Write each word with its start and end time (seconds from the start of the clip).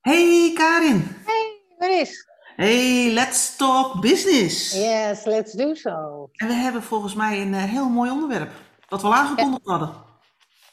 Hey 0.00 0.52
Karin. 0.54 1.16
Hey, 1.26 1.60
waar 1.78 1.90
is? 2.00 2.26
Hey, 2.56 3.12
let's 3.12 3.56
talk 3.56 4.00
business. 4.00 4.72
Yes, 4.74 5.24
let's 5.24 5.52
do 5.52 5.74
so. 5.74 6.28
En 6.32 6.46
we 6.46 6.52
hebben 6.54 6.82
volgens 6.82 7.14
mij 7.14 7.40
een 7.40 7.54
eh, 7.54 7.62
heel 7.64 7.88
mooi 7.88 8.10
onderwerp. 8.10 8.50
Wat 8.88 9.00
we 9.02 9.06
al 9.06 9.12
Ja, 9.12 9.18
aangekondigd 9.18 9.66
hadden. 9.66 9.94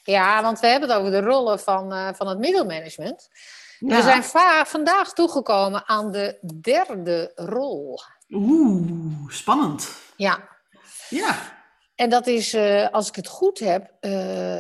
ja, 0.04 0.42
want 0.42 0.60
we 0.60 0.68
hebben 0.68 0.90
het 0.90 0.98
over 0.98 1.12
de 1.12 1.22
rollen 1.22 1.60
van, 1.60 1.94
eh, 1.94 2.10
van 2.14 2.28
het 2.28 2.38
middelmanagement. 2.40 3.30
En 3.80 3.88
we 3.88 4.02
zijn 4.02 4.24
vandaag 4.68 5.14
toegekomen 5.14 5.88
aan 5.88 6.12
de 6.12 6.40
derde 6.62 7.32
rol. 7.36 8.00
Oeh, 8.30 8.92
spannend. 9.28 9.90
Ja, 10.16 10.48
Ja. 11.10 11.36
En 11.98 12.10
dat 12.10 12.28
is, 12.28 12.54
eh, 12.54 12.90
als 12.92 13.08
ik 13.08 13.16
het 13.16 13.28
goed 13.28 13.60
heb, 13.60 13.92
eh, 14.00 14.12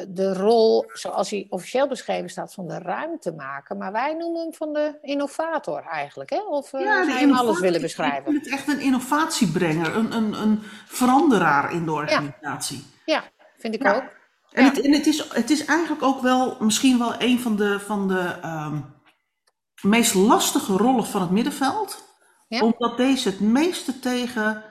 de 0.07 0.33
rol 0.33 0.85
zoals 0.93 1.29
hij 1.29 1.45
officieel 1.49 1.87
beschreven 1.87 2.29
staat 2.29 2.53
van 2.53 2.67
de 2.67 2.77
ruimtemaker. 2.79 3.77
Maar 3.77 3.91
wij 3.91 4.13
noemen 4.13 4.41
hem 4.41 4.53
van 4.53 4.73
de 4.73 4.97
innovator 5.01 5.83
eigenlijk, 5.91 6.29
hè? 6.29 6.41
Of 6.41 6.73
eh, 6.73 6.81
Ja, 6.81 6.93
zou 6.93 7.05
de 7.05 7.11
je 7.11 7.17
hem 7.17 7.33
alles 7.35 7.59
willen 7.59 7.75
Ik 7.75 7.81
beschrijven? 7.81 8.23
vind 8.31 8.45
het 8.45 8.53
echt 8.53 8.67
een 8.67 8.79
innovatiebrenger, 8.79 9.95
een, 9.95 10.11
een, 10.15 10.33
een 10.41 10.59
veranderaar 10.85 11.71
in 11.73 11.85
de 11.85 11.91
organisatie. 11.91 12.85
ja, 13.05 13.23
vind 13.57 13.75
ik 13.75 13.87
ook. 13.87 14.03
En, 14.51 14.65
het, 14.65 14.81
en 14.81 14.93
het, 14.93 15.05
is, 15.05 15.33
het 15.33 15.49
is 15.49 15.65
eigenlijk 15.65 16.03
ook 16.03 16.21
wel 16.21 16.57
misschien 16.59 16.97
wel 16.99 17.13
een 17.17 17.39
van 17.39 17.55
de, 17.55 17.79
van 17.79 18.07
de 18.07 18.35
ehm, 18.41 18.79
meest 19.81 20.13
lastige 20.13 20.73
rollen 20.77 21.05
van 21.05 21.21
het 21.21 21.29
middenveld. 21.31 22.03
ja, 22.47 22.61
Omdat 22.61 22.97
deze 22.97 23.29
het 23.29 23.39
meeste 23.39 23.99
tegen 23.99 24.63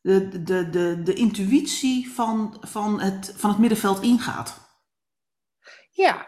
de, 0.00 0.42
de, 0.42 0.70
de, 0.70 1.02
de 1.02 1.14
intuïtie 1.14 2.12
van, 2.12 2.56
van, 2.60 3.00
het, 3.00 3.34
van 3.36 3.50
het 3.50 3.58
middenveld 3.58 4.02
ingaat. 4.02 4.60
ja, 5.90 6.26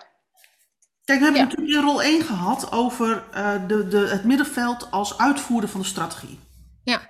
Kijk, 1.05 1.23
we 1.23 1.25
hebben 1.29 1.43
ja, 1.43 1.49
natuurlijk 1.49 1.77
in 1.77 1.91
rol 1.91 2.03
1 2.03 2.23
gehad 2.23 2.73
over 2.73 3.25
eh, 3.33 3.53
de, 3.67 3.89
de, 3.89 3.99
het 3.99 4.25
middenveld 4.25 4.91
als 4.91 5.19
uitvoerder 5.19 5.71
van 5.71 5.81
de 5.81 5.87
strategie. 5.87 6.39
ja, 6.85 7.01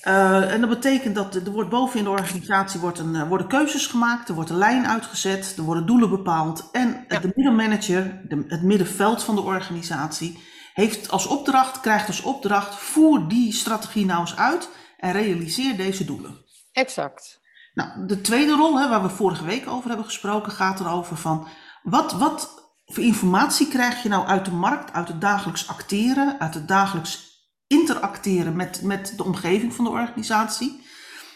Eh, 0.00 0.52
en 0.52 0.60
dat 0.60 0.70
betekent 0.70 1.14
dat 1.14 1.34
er 1.34 1.50
wordt 1.50 1.70
boven 1.70 1.98
in 1.98 2.04
de 2.04 2.10
organisatie 2.10 2.80
wordt 2.80 2.98
een, 2.98 3.14
eh, 3.14 3.28
worden 3.28 3.46
keuzes 3.46 3.86
gemaakt, 3.86 4.28
er 4.28 4.34
wordt 4.34 4.50
een 4.50 4.56
lijn 4.56 4.86
uitgezet, 4.86 5.54
er 5.56 5.62
worden 5.62 5.86
doelen 5.86 6.10
bepaald. 6.10 6.68
En 6.72 7.04
ja, 7.08 7.18
de 7.18 7.32
middenmanager, 7.34 8.20
de, 8.28 8.44
het 8.48 8.62
middenveld 8.62 9.22
van 9.22 9.34
de 9.34 9.40
organisatie, 9.40 10.38
heeft 10.74 11.10
als 11.10 11.26
opdracht, 11.26 11.80
krijgt 11.80 12.06
als 12.06 12.22
opdracht, 12.22 12.74
voer 12.74 13.28
die 13.28 13.52
strategie 13.52 14.04
nou 14.04 14.20
eens 14.20 14.36
uit 14.36 14.68
en 15.04 15.12
realiseer 15.12 15.76
deze 15.76 16.04
doelen. 16.04 16.44
exact. 16.72 17.42
Nou, 17.74 18.06
de 18.06 18.20
tweede 18.20 18.52
rol, 18.52 18.80
hè, 18.80 18.88
waar 18.88 19.02
we 19.02 19.08
vorige 19.08 19.44
week 19.44 19.68
over 19.68 19.88
hebben 19.88 20.06
gesproken, 20.06 20.52
gaat 20.52 20.80
erover 20.80 21.16
van 21.16 21.48
wat, 21.82 22.12
wat 22.12 22.68
voor 22.84 23.02
informatie 23.02 23.68
krijg 23.68 24.02
je 24.02 24.08
nou 24.08 24.26
uit 24.26 24.44
de 24.44 24.50
markt, 24.50 24.92
uit 24.92 25.08
het 25.08 25.20
dagelijks 25.20 25.68
acteren, 25.68 26.40
uit 26.40 26.54
het 26.54 26.68
dagelijks 26.68 27.42
interacteren 27.66 28.56
met, 28.56 28.82
met 28.82 29.12
de 29.16 29.24
omgeving 29.24 29.74
van 29.74 29.84
de 29.84 29.90
organisatie. 29.90 30.86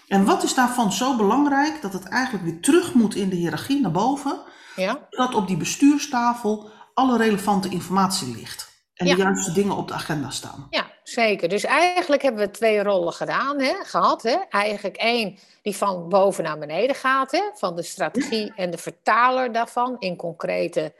En 0.09 0.25
wat 0.25 0.43
is 0.43 0.55
daarvan 0.55 0.93
zo 0.93 1.17
belangrijk 1.17 1.83
dat 1.83 1.93
het 1.93 2.05
eigenlijk 2.05 2.45
weer 2.45 2.61
terug 2.61 2.95
moet 2.95 3.15
in 3.15 3.29
de 3.29 3.37
hiërarchie 3.37 3.81
naar 3.81 3.91
boven, 3.91 4.41
Ja, 4.77 5.07
dat 5.11 5.35
op 5.35 5.47
die 5.47 5.57
bestuurstafel 5.57 6.71
alle 6.95 7.17
relevante 7.17 7.69
informatie 7.69 8.37
ligt 8.37 8.68
en 8.99 9.07
de 9.07 9.17
juiste 9.17 9.53
dingen 9.53 9.77
op 9.77 9.89
de 9.89 9.95
agenda 9.95 10.31
staan. 10.31 10.67
Ja, 10.71 10.87
zeker. 11.03 11.49
Dus 11.49 11.65
eigenlijk 11.65 12.23
hebben 12.23 12.47
we 12.47 12.51
twee 12.51 12.83
rollen 12.83 13.13
gedaan, 13.13 13.61
hè, 13.61 13.75
gehad. 13.85 14.23
Hè? 14.23 14.37
Eigenlijk 14.49 14.97
één 14.97 15.39
die 15.63 15.77
van 15.77 16.09
boven 16.09 16.45
naar 16.45 16.59
beneden 16.59 16.97
gaat, 16.97 17.31
hè, 17.31 17.43
van 17.55 17.77
de 17.77 17.83
strategie 17.83 18.53
en 18.57 18.71
de 18.71 18.79
vertaler 18.79 19.53
daarvan 19.53 19.97
in 19.99 20.17
concrete 20.17 20.93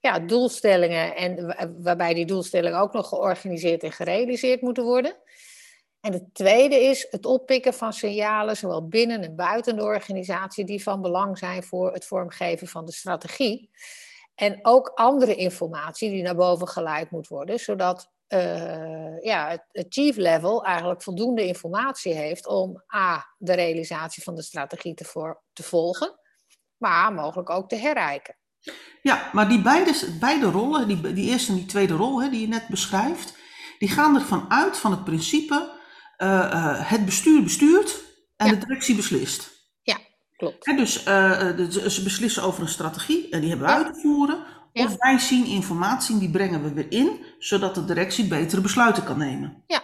ja, 0.00 0.18
doelstellingen. 0.18 1.16
En 1.16 1.46
wa- 1.46 1.70
waarbij 1.82 2.14
die 2.14 2.26
doelstellingen 2.26 2.78
ook 2.78 2.92
nog 2.92 3.08
georganiseerd 3.08 3.82
en 3.82 3.92
gerealiseerd 3.92 4.60
moeten 4.60 4.84
worden. 4.84 5.16
En 6.00 6.12
het 6.12 6.34
tweede 6.34 6.80
is 6.80 7.06
het 7.10 7.26
oppikken 7.26 7.74
van 7.74 7.92
signalen, 7.92 8.56
zowel 8.56 8.88
binnen 8.88 9.22
en 9.22 9.36
buiten 9.36 9.76
de 9.76 9.82
organisatie, 9.82 10.64
die 10.64 10.82
van 10.82 11.02
belang 11.02 11.38
zijn 11.38 11.62
voor 11.62 11.92
het 11.92 12.04
vormgeven 12.04 12.66
van 12.68 12.84
de 12.86 12.92
strategie. 12.92 13.70
En 14.34 14.58
ook 14.62 14.88
andere 14.88 15.34
informatie 15.34 16.10
die 16.10 16.22
naar 16.22 16.34
boven 16.34 16.68
geleid 16.68 17.10
moet 17.10 17.28
worden, 17.28 17.58
zodat 17.60 18.12
eh, 18.26 19.22
ja, 19.22 19.64
het, 19.72 19.86
chief 19.88 20.16
level 20.16 20.64
eigenlijk 20.64 21.02
voldoende 21.02 21.46
informatie 21.46 22.14
heeft 22.14 22.46
om 22.46 22.82
A, 22.94 23.34
de 23.38 23.54
realisatie 23.54 24.22
van 24.22 24.34
de 24.34 24.42
strategie 24.42 24.94
te, 24.94 25.04
voor, 25.04 25.42
te 25.52 25.62
volgen, 25.62 26.18
maar 26.76 27.12
mogelijk 27.12 27.50
ook 27.50 27.68
te 27.68 27.76
herijken. 27.76 28.36
Ja, 29.02 29.30
maar 29.32 29.48
die 29.48 29.62
beide, 29.62 30.16
beide 30.20 30.50
rollen, 30.50 30.88
die, 30.88 31.12
die 31.12 31.30
eerste 31.30 31.52
en 31.52 31.58
die 31.58 31.66
tweede 31.66 31.94
rol 31.94 32.22
hè, 32.22 32.30
die 32.30 32.40
je 32.40 32.48
net 32.48 32.68
beschrijft, 32.68 33.36
die 33.78 33.88
gaan 33.88 34.14
ervan 34.14 34.50
uit 34.50 34.76
van 34.76 34.90
het 34.90 35.04
principe 35.04 35.82
eh, 36.16 36.52
eh, 36.52 36.90
het 36.90 37.04
bestuur 37.04 37.42
bestuurt 37.42 38.02
en 38.36 38.48
de 38.48 38.58
directie 38.58 38.96
beslist. 38.96 39.53
Klopt. 40.50 40.76
Dus 40.76 41.02
eh, 41.02 41.48
eh, 41.50 41.56
de- 41.56 41.90
ze 41.90 42.02
beslissen 42.02 42.42
over 42.42 42.62
een 42.62 42.68
strategie 42.68 43.28
en 43.30 43.40
die 43.40 43.48
hebben 43.48 43.66
we 43.66 43.72
Ja, 43.72 43.78
uit 43.84 43.94
te 43.94 44.00
voeren. 44.00 44.44
Of 44.72 44.94
wij 44.98 45.18
zien 45.18 45.44
informatie 45.46 46.14
en 46.14 46.20
die 46.20 46.30
brengen 46.30 46.62
we 46.62 46.72
weer 46.72 46.90
in, 46.92 47.24
zodat 47.38 47.74
de 47.74 47.84
directie 47.84 48.26
betere 48.28 48.60
besluiten 48.60 49.04
kan 49.04 49.18
nemen. 49.18 49.62
ja, 49.66 49.82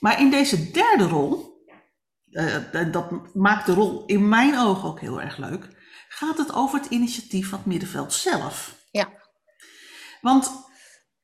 Maar 0.00 0.20
in 0.20 0.30
deze 0.30 0.70
derde 0.70 1.04
rol, 1.04 1.60
eh, 2.30 2.54
dat 2.92 3.34
maakt 3.34 3.66
de 3.66 3.74
rol 3.74 4.02
in 4.06 4.28
mijn 4.28 4.58
ogen 4.58 4.88
ook 4.88 5.00
heel 5.00 5.20
erg 5.22 5.36
leuk, 5.36 5.68
gaat 6.08 6.38
het 6.38 6.54
over 6.54 6.78
het 6.80 6.88
initiatief 6.90 7.48
van 7.48 7.58
het 7.58 7.66
middenveld 7.66 8.12
zelf. 8.12 8.74
ja, 8.90 9.08
Want 10.20 10.64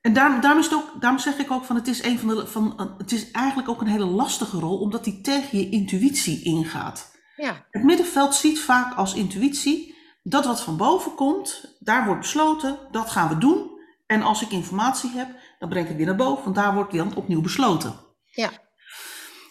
en 0.01 0.13
daarom, 0.13 0.41
daarom, 0.41 0.61
is 0.61 0.67
het 0.67 0.75
ook, 0.75 1.01
daarom 1.01 1.19
zeg 1.21 1.39
ik 1.39 1.51
ook 1.51 1.65
van 1.65 1.77
het 1.77 1.89
is, 1.89 2.03
een 2.03 2.19
van 2.19 2.29
de, 2.29 2.47
van, 2.47 2.95
het 2.99 3.13
is 3.13 3.31
eigenlijk 3.31 3.69
ook 3.69 3.81
een 3.81 3.87
hele 3.87 4.05
lastige 4.05 4.59
rol, 4.59 4.79
omdat 4.79 5.05
die 5.05 5.21
tegen 5.21 5.59
je 5.59 5.69
intuïtie 5.69 6.43
ingaat. 6.45 7.11
Ja, 7.37 7.67
Het 7.71 7.83
middenveld 7.83 8.35
ziet 8.35 8.61
vaak 8.61 8.95
als 8.95 9.15
intuïtie 9.15 9.93
dat 10.23 10.45
wat 10.45 10.63
van 10.63 10.77
boven 10.77 11.15
komt, 11.15 11.77
daar 11.79 12.05
wordt 12.07 12.21
besloten, 12.21 12.79
dat 12.91 13.11
gaan 13.11 13.29
we 13.29 13.39
doen. 13.39 13.71
En 14.07 14.23
als 14.23 14.43
ik 14.43 14.51
informatie 14.51 15.11
heb, 15.11 15.29
dan 15.59 15.69
breng 15.69 15.83
ik 15.83 15.89
het 15.89 15.97
weer 15.97 16.07
naar 16.07 16.17
boven, 16.17 16.45
want 16.45 16.57
daar 16.57 16.75
wordt 16.75 16.93
dan 16.93 17.15
opnieuw 17.15 17.41
besloten. 17.41 17.95
ja, 18.25 18.51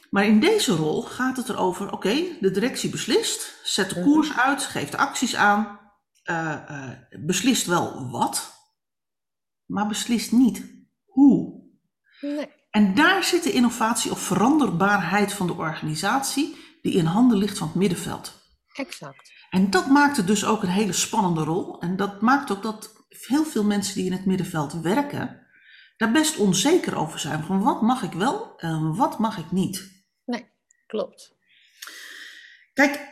Maar 0.09 0.25
in 0.25 0.39
deze 0.39 0.75
rol 0.75 1.01
gaat 1.01 1.37
het 1.37 1.49
erover, 1.49 1.91
oké, 1.91 2.15
de 2.39 2.51
directie 2.51 2.89
beslist, 2.89 3.59
zet 3.63 3.89
de 3.89 3.99
mhm, 3.99 4.03
koers 4.09 4.37
uit, 4.37 4.63
geeft 4.63 4.91
de 4.91 4.97
acties 4.97 5.35
aan, 5.35 5.79
eh, 6.23 6.51
eh, 6.51 6.97
beslist 7.19 7.65
wel 7.65 8.09
wat, 8.09 8.53
maar 9.65 9.87
beslist 9.87 10.31
niet 10.31 10.65
hoe. 11.05 11.61
nee, 12.21 12.49
En 12.69 12.95
daar 12.95 13.23
zit 13.23 13.43
de 13.43 13.51
innovatie 13.51 14.11
of 14.11 14.19
veranderbaarheid 14.19 15.33
van 15.33 15.47
de 15.47 15.53
organisatie, 15.53 16.60
die 16.81 16.93
in 16.93 17.05
handen 17.05 17.37
ligt 17.37 17.57
van 17.57 17.67
het 17.67 17.75
middenveld. 17.75 18.33
exact. 18.73 19.31
En 19.49 19.69
dat 19.69 19.87
maakt 19.87 20.17
het 20.17 20.27
dus 20.27 20.45
ook 20.45 20.63
een 20.63 20.69
hele 20.69 20.93
spannende 20.93 21.43
rol. 21.43 21.79
En 21.79 21.95
dat 21.95 22.21
maakt 22.21 22.51
ook 22.51 22.63
dat 22.63 23.05
heel 23.09 23.43
veel 23.43 23.63
mensen 23.63 23.95
die 23.95 24.05
in 24.05 24.11
het 24.11 24.25
middenveld 24.25 24.73
werken, 24.73 25.47
daar 25.97 26.11
best 26.11 26.37
onzeker 26.37 26.95
over 26.95 27.19
zijn. 27.19 27.43
Van 27.43 27.63
wat 27.63 27.81
mag 27.81 28.03
ik 28.03 28.11
wel 28.11 28.53
en 28.57 28.95
wat 28.95 29.19
mag 29.19 29.37
ik 29.37 29.51
niet? 29.51 30.05
Nee, 30.25 30.45
klopt. 30.87 31.35
Kijk, 32.73 33.09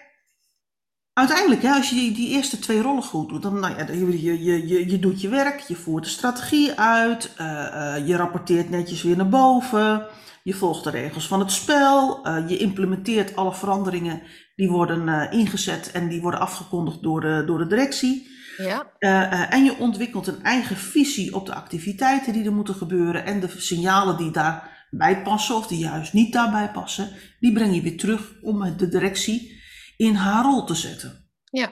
uiteindelijk, 1.14 1.62
hè, 1.62 1.72
als 1.72 1.90
je 1.90 1.96
die, 1.96 2.12
die 2.12 2.30
eerste 2.30 2.60
twee 2.60 2.82
rollen 2.82 3.04
goed 3.04 3.30
doet, 3.30 3.42
dan 3.42 3.60
nou 3.60 3.78
ja, 3.78 3.92
je, 3.92 4.22
je, 4.22 4.44
je, 4.44 4.68
je, 4.68 4.90
je 4.90 5.00
doet 5.00 5.22
je 5.22 5.30
werk, 5.30 5.60
je 5.60 5.76
voert 5.76 6.04
de 6.04 6.10
strategie 6.10 6.80
uit, 6.80 7.34
eh, 7.36 7.96
eh, 7.96 8.08
je 8.08 8.16
rapporteert 8.16 8.70
netjes 8.70 9.02
weer 9.02 9.16
naar 9.16 9.30
boven, 9.30 10.08
je 10.50 10.56
volgt 10.56 10.84
de 10.84 10.90
regels 10.90 11.28
van 11.28 11.40
het 11.40 11.52
spel, 11.52 12.26
eh, 12.26 12.50
je 12.50 12.58
implementeert 12.58 13.36
alle 13.36 13.54
veranderingen 13.54 14.22
die 14.56 14.70
worden 14.70 15.10
eh, 15.10 15.40
ingezet 15.40 15.92
en 15.92 16.08
die 16.08 16.22
worden 16.22 16.40
afgekondigd 16.40 17.02
door 17.02 17.22
de, 17.22 17.44
door 17.46 17.58
de 17.58 17.68
directie. 17.68 18.28
Ja, 18.58 18.92
Eh, 18.98 19.54
en 19.54 19.64
je 19.64 19.78
ontwikkelt 19.78 20.28
een 20.28 20.44
eigen 20.44 20.78
visie 20.78 21.36
op 21.36 21.46
de 21.46 21.54
activiteiten 21.54 22.34
die 22.34 22.46
er 22.46 22.54
moeten 22.54 22.76
gebeuren 22.76 23.26
en 23.26 23.40
de 23.40 23.50
signalen 23.58 24.18
die 24.18 24.32
daarbij 24.32 25.22
passen 25.24 25.56
of 25.56 25.68
die 25.68 25.80
juist 25.80 26.14
niet 26.14 26.34
daarbij 26.34 26.72
passen, 26.72 27.10
die 27.40 27.54
breng 27.54 27.76
je 27.76 27.82
weer 27.82 27.98
terug 27.98 28.34
om 28.42 28.78
de 28.78 28.90
directie 28.90 29.62
in 29.98 30.16
haar 30.16 30.44
rol 30.44 30.64
te 30.64 30.76
zetten. 30.76 31.30
ja, 31.52 31.72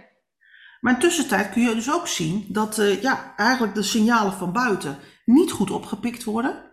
Maar 0.80 0.94
in 0.94 1.00
tussentijd 1.00 1.50
kun 1.50 1.62
je 1.62 1.76
dus 1.76 1.92
ook 1.92 2.08
zien 2.08 2.46
dat 2.50 2.82
ja, 3.02 3.34
eigenlijk 3.36 3.76
de 3.76 3.84
signalen 3.84 4.34
van 4.34 4.54
buiten 4.54 4.98
niet 5.26 5.52
goed 5.52 5.72
opgepikt 5.72 6.24
worden. 6.24 6.68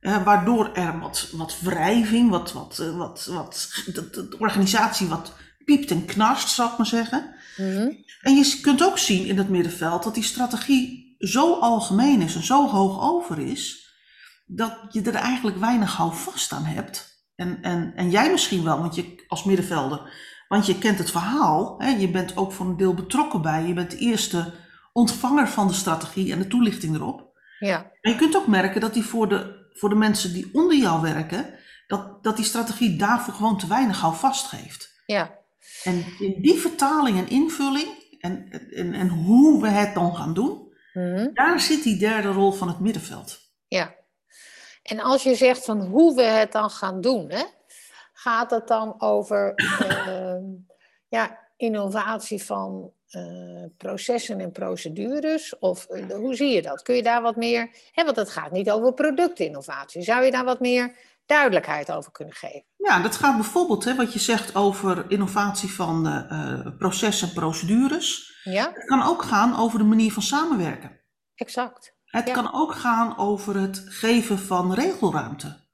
Eh, 0.00 0.24
waardoor 0.24 0.72
er 0.72 0.98
wat, 0.98 1.28
wat 1.32 1.58
wrijving, 1.60 2.30
wat, 2.30 2.52
wat, 2.52 2.78
eh, 2.78 2.96
wat, 2.96 3.24
wat, 3.30 3.82
de, 3.86 4.10
de- 4.10 4.36
organisatie 4.38 5.06
wat 5.08 5.32
piept 5.64 5.90
en 5.90 6.04
knarst, 6.04 6.48
zal 6.48 6.66
ik 6.70 6.76
maar 6.76 6.86
zeggen. 6.86 7.34
mhm, 7.56 7.88
En 8.20 8.34
je 8.36 8.58
kunt 8.62 8.82
ook 8.84 8.98
zien 8.98 9.26
in 9.26 9.38
het 9.38 9.48
middenveld 9.48 10.02
dat 10.02 10.14
die 10.14 10.22
strategie 10.22 11.14
zo 11.18 11.54
algemeen 11.54 12.20
is 12.22 12.34
en 12.34 12.42
zo 12.42 12.68
hoog 12.68 13.00
over 13.00 13.38
is, 13.38 13.86
dat 14.46 14.78
je 14.90 15.02
er 15.02 15.14
eigenlijk 15.14 15.56
weinig 15.58 15.96
houvast 15.96 16.52
aan 16.52 16.64
hebt. 16.64 17.16
En, 17.36 17.58
en, 17.62 17.92
en 17.96 18.10
jij 18.10 18.30
misschien 18.30 18.64
wel, 18.64 18.78
want 18.80 18.94
je 18.94 19.24
als 19.28 19.44
middenvelder, 19.44 20.12
want 20.48 20.66
je 20.66 20.78
kent 20.78 20.98
het 20.98 21.10
verhaal, 21.10 21.74
hè, 21.78 21.88
je 21.88 22.10
bent 22.10 22.36
ook 22.36 22.52
voor 22.52 22.66
een 22.66 22.76
deel 22.76 22.94
betrokken 22.94 23.42
bij, 23.42 23.66
je 23.66 23.74
bent 23.74 23.90
de 23.90 23.96
eerste 23.98 24.54
ontvanger 24.92 25.48
van 25.48 25.66
de 25.66 25.72
strategie 25.74 26.32
en 26.32 26.38
de 26.38 26.46
toelichting 26.46 26.94
erop. 26.94 27.26
Ja, 27.58 27.90
En 28.00 28.10
je 28.12 28.16
kunt 28.18 28.36
ook 28.36 28.46
merken 28.46 28.80
dat 28.80 28.94
die 28.94 29.02
voor 29.04 29.28
de, 29.28 29.57
voor 29.78 29.88
de 29.88 29.94
mensen 29.94 30.32
die 30.32 30.50
onder 30.52 30.76
jou 30.76 31.02
werken, 31.02 31.54
dat, 31.86 32.22
dat 32.22 32.36
die 32.36 32.44
strategie 32.44 32.96
daarvoor 32.96 33.34
gewoon 33.34 33.58
te 33.58 33.66
weinig 33.66 34.00
houvast 34.00 34.46
geeft. 34.46 35.02
ja, 35.06 35.38
En 35.84 36.04
in 36.18 36.42
die 36.42 36.58
vertaling 36.58 37.18
en 37.18 37.28
invulling 37.28 37.88
en, 38.18 38.50
en, 38.70 38.94
en 38.94 39.08
hoe 39.08 39.60
we 39.60 39.68
het 39.68 39.94
dan 39.94 40.16
gaan 40.16 40.34
doen, 40.34 40.72
mhm, 40.92 41.28
daar 41.32 41.60
zit 41.60 41.82
die 41.82 41.98
derde 41.98 42.28
rol 42.28 42.52
van 42.52 42.68
het 42.68 42.80
middenveld. 42.80 43.40
ja. 43.68 43.96
En 44.82 45.00
als 45.00 45.22
je 45.22 45.34
zegt 45.34 45.64
van 45.64 45.80
hoe 45.80 46.14
we 46.14 46.22
het 46.22 46.52
dan 46.52 46.70
gaan 46.70 47.00
doen, 47.00 47.30
hè, 47.30 47.44
gaat 48.12 48.50
het 48.50 48.68
dan 48.68 49.00
over 49.00 49.54
ehm, 49.88 50.44
ja, 51.08 51.38
innovatie 51.56 52.42
van 52.42 52.92
eh, 53.08 53.22
processen 53.76 54.40
en 54.40 54.52
procedures? 54.52 55.58
Of 55.58 55.84
eh, 55.86 56.06
hoe 56.16 56.34
zie 56.34 56.54
je 56.54 56.62
dat? 56.62 56.82
Kun 56.82 56.94
je 56.94 57.02
daar 57.02 57.22
wat 57.22 57.36
meer, 57.36 57.70
hè, 57.92 58.04
want 58.04 58.16
het 58.16 58.30
gaat 58.30 58.50
niet 58.52 58.70
over 58.70 58.94
productinnovatie. 58.94 60.02
Zou 60.02 60.24
je 60.24 60.30
daar 60.30 60.44
wat 60.44 60.60
meer 60.60 60.96
duidelijkheid 61.26 61.92
over 61.92 62.12
kunnen 62.12 62.34
geven? 62.34 62.64
Ja, 62.76 63.02
dat 63.02 63.16
gaat 63.16 63.34
bijvoorbeeld, 63.34 63.84
hè, 63.84 63.94
wat 63.94 64.12
je 64.12 64.18
zegt 64.18 64.54
over 64.56 65.04
innovatie 65.08 65.72
van 65.72 66.06
eh, 66.06 66.66
processen 66.78 67.28
en 67.28 67.34
procedures. 67.34 68.40
Ja, 68.44 68.70
Het 68.74 68.84
kan 68.84 69.02
ook 69.02 69.22
gaan 69.22 69.56
over 69.58 69.78
de 69.78 69.84
manier 69.84 70.12
van 70.12 70.22
samenwerken. 70.22 71.00
exact. 71.34 71.96
Het 72.04 72.26
Ja. 72.26 72.32
kan 72.32 72.52
ook 72.52 72.74
gaan 72.74 73.18
over 73.18 73.56
het 73.60 73.82
geven 73.86 74.38
van 74.38 74.74
regelruimte. 74.74 75.66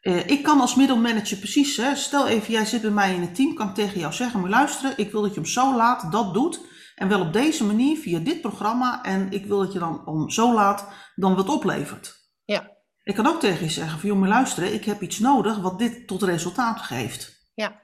Eh, 0.00 0.26
ik 0.30 0.42
kan 0.42 0.60
als 0.60 0.74
middelmanager 0.74 1.36
precies, 1.36 1.76
hè, 1.76 1.94
stel 1.94 2.26
even 2.28 2.52
jij 2.52 2.64
zit 2.64 2.80
bij 2.82 2.90
mij 2.90 3.14
in 3.14 3.20
het 3.20 3.34
team, 3.34 3.54
kan 3.54 3.68
ik 3.68 3.74
tegen 3.74 4.00
jou 4.00 4.12
zeggen, 4.12 4.40
maar 4.40 4.50
luisteren, 4.50 4.92
ik 4.98 5.10
wil 5.12 5.22
dat 5.22 5.34
je 5.34 5.40
hem 5.40 5.48
zo 5.48 5.76
laat 5.76 6.12
dat 6.12 6.34
doet. 6.34 6.60
En 6.94 7.08
wel 7.08 7.20
op 7.20 7.32
deze 7.32 7.64
manier, 7.64 7.96
via 7.98 8.18
dit 8.18 8.40
programma. 8.40 9.02
En 9.02 9.30
ik 9.30 9.46
wil 9.46 9.58
dat 9.58 9.72
je 9.72 9.78
dan 9.78 10.06
om 10.06 10.30
zo 10.30 10.54
laat 10.54 10.88
dan 11.14 11.34
wat 11.34 11.48
oplevert. 11.48 12.14
Ja. 12.44 12.70
Ik 13.02 13.14
kan 13.14 13.26
ook 13.26 13.40
tegen 13.40 13.64
je 13.64 13.70
zeggen 13.70 13.98
van, 13.98 14.08
joh, 14.08 14.18
maar 14.18 14.28
luisteren, 14.28 14.74
ik 14.74 14.84
heb 14.84 15.02
iets 15.02 15.18
nodig 15.18 15.58
wat 15.58 15.78
dit 15.78 16.06
tot 16.06 16.22
resultaat 16.22 16.80
geeft. 16.80 17.50
Ja. 17.54 17.80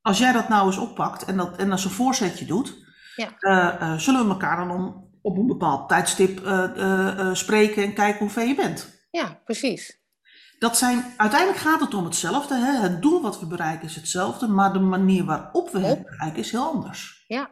Als 0.00 0.18
jij 0.18 0.32
dat 0.32 0.48
nou 0.48 0.66
eens 0.66 0.78
oppakt 0.78 1.24
en, 1.24 1.36
dat, 1.36 1.56
en 1.56 1.70
als 1.70 1.84
een 1.84 1.90
voorzetje 1.90 2.44
doet, 2.44 2.74
Ja. 3.16 3.28
eh, 3.38 3.80
eh, 3.92 3.98
zullen 3.98 4.24
we 4.24 4.30
elkaar 4.30 4.56
dan 4.56 4.70
om, 4.70 5.10
op 5.22 5.36
een 5.36 5.46
bepaald 5.46 5.88
tijdstip 5.88 6.38
spreken 7.32 7.82
en 7.84 7.94
kijken 7.94 8.18
hoe 8.18 8.30
ver 8.30 8.46
je 8.46 8.54
bent. 8.54 9.06
Ja, 9.10 9.40
precies. 9.44 9.97
Dat 10.58 10.76
zijn, 10.76 11.14
uiteindelijk 11.16 11.60
gaat 11.60 11.80
het 11.80 11.94
om 11.94 12.04
hetzelfde. 12.04 12.54
Hè? 12.54 12.80
Het 12.80 13.02
doel 13.02 13.22
wat 13.22 13.40
we 13.40 13.46
bereiken 13.46 13.86
is 13.88 13.94
hetzelfde, 13.94 14.46
maar 14.46 14.72
de 14.72 14.78
manier 14.78 15.24
waarop 15.24 15.70
we 15.70 15.78
het 15.78 16.02
bereiken 16.02 16.38
is 16.38 16.50
heel 16.50 16.72
anders. 16.72 17.24
Ja, 17.26 17.50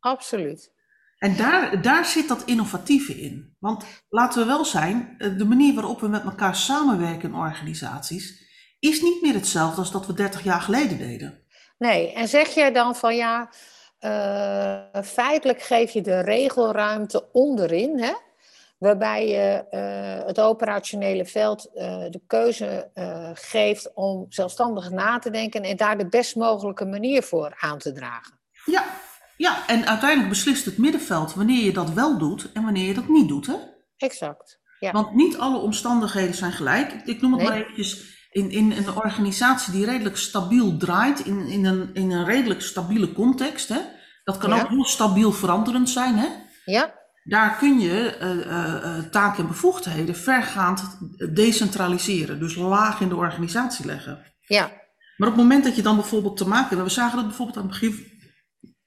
absoluut. 0.00 0.72
En 1.18 1.36
daar, 1.36 1.82
daar 1.82 2.04
zit 2.04 2.28
dat 2.28 2.44
innovatieve 2.44 3.20
in. 3.20 3.56
Want 3.58 3.84
laten 4.08 4.40
we 4.40 4.46
wel 4.46 4.64
zijn, 4.64 5.14
eh, 5.18 5.38
de 5.38 5.44
manier 5.44 5.74
waarop 5.74 6.00
we 6.00 6.08
met 6.08 6.24
elkaar 6.24 6.56
samenwerken 6.56 7.28
in 7.28 7.34
organisaties 7.34 8.48
is 8.78 9.00
niet 9.00 9.22
meer 9.22 9.34
hetzelfde 9.34 9.80
als 9.80 9.90
dat 9.90 10.06
we 10.06 10.14
30 10.14 10.44
jaar 10.44 10.60
geleden 10.60 10.98
deden. 10.98 11.44
Nee, 11.78 12.12
en 12.12 12.28
zeg 12.28 12.48
jij 12.48 12.72
dan 12.72 12.96
van 12.96 13.16
ja, 13.16 13.50
eh, 13.98 15.02
feitelijk 15.02 15.62
geef 15.62 15.90
je 15.90 16.00
de 16.00 16.20
regelruimte 16.20 17.32
onderin, 17.32 17.98
hè? 17.98 18.12
Waarbij 18.80 19.28
je 19.28 19.64
eh, 19.70 20.26
het 20.26 20.40
operationele 20.40 21.24
veld 21.26 21.70
eh, 21.74 22.04
de 22.10 22.20
keuze 22.26 22.90
eh, 22.94 23.30
geeft 23.34 23.94
om 23.94 24.26
zelfstandig 24.28 24.90
na 24.90 25.18
te 25.18 25.30
denken 25.30 25.62
en 25.62 25.76
daar 25.76 25.98
de 25.98 26.08
best 26.08 26.36
mogelijke 26.36 26.84
manier 26.84 27.22
voor 27.22 27.56
aan 27.58 27.78
te 27.78 27.92
dragen. 27.92 28.40
Ja, 28.64 28.84
ja, 29.36 29.66
en 29.66 29.86
uiteindelijk 29.86 30.28
beslist 30.28 30.64
het 30.64 30.78
middenveld 30.78 31.34
wanneer 31.34 31.64
je 31.64 31.72
dat 31.72 31.90
wel 31.92 32.18
doet 32.18 32.52
en 32.52 32.62
wanneer 32.62 32.86
je 32.86 32.94
dat 32.94 33.08
niet 33.08 33.28
doet. 33.28 33.46
Hè? 33.46 33.54
Exact. 33.96 34.60
Ja. 34.78 34.92
Want 34.92 35.14
niet 35.14 35.38
alle 35.38 35.58
omstandigheden 35.58 36.34
zijn 36.34 36.52
gelijk. 36.52 36.92
Ik, 36.92 37.06
ik 37.06 37.20
noem 37.20 37.32
het 37.32 37.40
Nee. 37.40 37.50
maar 37.50 37.60
eventjes 37.60 38.18
in, 38.30 38.50
in 38.50 38.72
een 38.72 38.96
organisatie 38.96 39.72
die 39.72 39.84
redelijk 39.84 40.16
stabiel 40.16 40.76
draait, 40.76 41.20
in, 41.20 41.46
in, 41.46 41.64
een, 41.64 41.90
in 41.92 42.10
een 42.10 42.24
redelijk 42.24 42.60
stabiele 42.62 43.12
context. 43.12 43.68
Hè? 43.68 43.80
Dat 44.24 44.38
kan 44.38 44.50
Ja. 44.50 44.60
ook 44.62 44.68
heel 44.68 44.84
stabiel 44.84 45.32
veranderend 45.32 45.90
zijn. 45.90 46.16
Hè? 46.18 46.28
Ja, 46.64 46.99
Daar 47.30 47.56
kun 47.56 47.78
je 47.80 48.16
eh, 48.16 48.30
eh, 48.40 48.98
eh, 48.98 49.04
taken 49.04 49.42
en 49.42 49.48
bevoegdheden 49.48 50.14
vergaand 50.14 50.98
decentraliseren. 51.34 52.38
Dus 52.38 52.54
laag 52.54 53.00
in 53.00 53.08
de 53.08 53.16
organisatie 53.16 53.86
leggen. 53.86 54.34
ja, 54.40 54.70
Maar 55.16 55.28
op 55.28 55.34
het 55.34 55.42
moment 55.42 55.64
dat 55.64 55.76
je 55.76 55.82
dan 55.82 55.96
bijvoorbeeld 55.96 56.36
te 56.36 56.48
maken 56.48 56.76
hebt, 56.76 56.88
we 56.88 56.94
zagen 56.94 57.16
dat 57.16 57.26
bijvoorbeeld 57.26 57.56
aan 57.56 57.70
het 57.70 57.80
begin, 57.80 58.06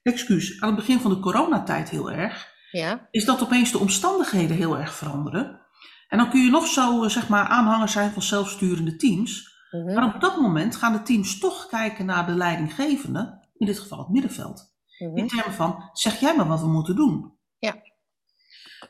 excuus, 0.02 0.60
aan 0.60 0.68
het 0.68 0.78
begin 0.78 1.00
van 1.00 1.10
de 1.10 1.20
coronatijd 1.20 1.88
heel 1.88 2.12
erg, 2.12 2.52
ja, 2.70 3.08
is 3.10 3.24
dat 3.24 3.42
opeens 3.42 3.72
de 3.72 3.78
omstandigheden 3.78 4.56
heel 4.56 4.78
erg 4.78 4.94
veranderen. 4.94 5.60
En 6.08 6.18
dan 6.18 6.30
kun 6.30 6.44
je 6.44 6.50
nog 6.50 6.66
zo, 6.66 7.08
zeg 7.08 7.28
maar, 7.28 7.46
aanhanger 7.46 7.88
zijn 7.88 8.10
van 8.10 8.22
zelfsturende 8.22 8.96
teams. 8.96 9.52
mhm, 9.70 9.94
Maar 9.94 10.14
op 10.14 10.20
dat 10.20 10.40
moment 10.40 10.76
gaan 10.76 10.92
de 10.92 11.02
teams 11.02 11.38
toch 11.38 11.66
kijken 11.66 12.06
naar 12.06 12.26
de 12.26 12.34
leidinggevende, 12.34 13.48
in 13.56 13.66
dit 13.66 13.78
geval 13.78 13.98
het 13.98 14.08
middenveld. 14.08 14.72
mhm. 14.98 15.16
In 15.16 15.28
termen 15.28 15.54
van, 15.54 15.90
zeg 15.92 16.20
jij 16.20 16.36
maar 16.36 16.48
wat 16.48 16.60
we 16.60 16.68
moeten 16.68 16.96
doen. 16.96 17.38
Ja. 17.58 17.74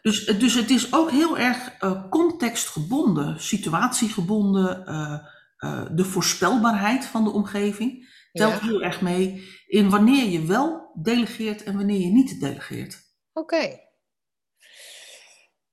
Dus, 0.03 0.27
dus 0.27 0.55
het 0.55 0.71
is 0.71 0.93
ook 0.95 1.11
heel 1.11 1.39
erg 1.39 1.71
eh, 1.79 2.09
contextgebonden, 2.11 3.41
situatiegebonden. 3.41 4.87
eh, 4.87 5.19
eh, 5.57 5.87
de 5.91 6.05
voorspelbaarheid 6.05 7.05
van 7.05 7.25
de 7.25 7.31
omgeving 7.31 8.13
telt 8.33 8.53
Ja. 8.53 8.61
heel 8.61 8.83
erg 8.83 9.01
mee 9.01 9.49
in 9.67 9.91
wanneer 9.91 10.25
je 10.29 10.45
wel 10.45 10.91
delegeert 10.95 11.63
en 11.63 11.77
wanneer 11.77 12.01
je 12.01 12.07
niet 12.13 12.41
delegeert. 12.41 12.99
Oké. 13.33 13.81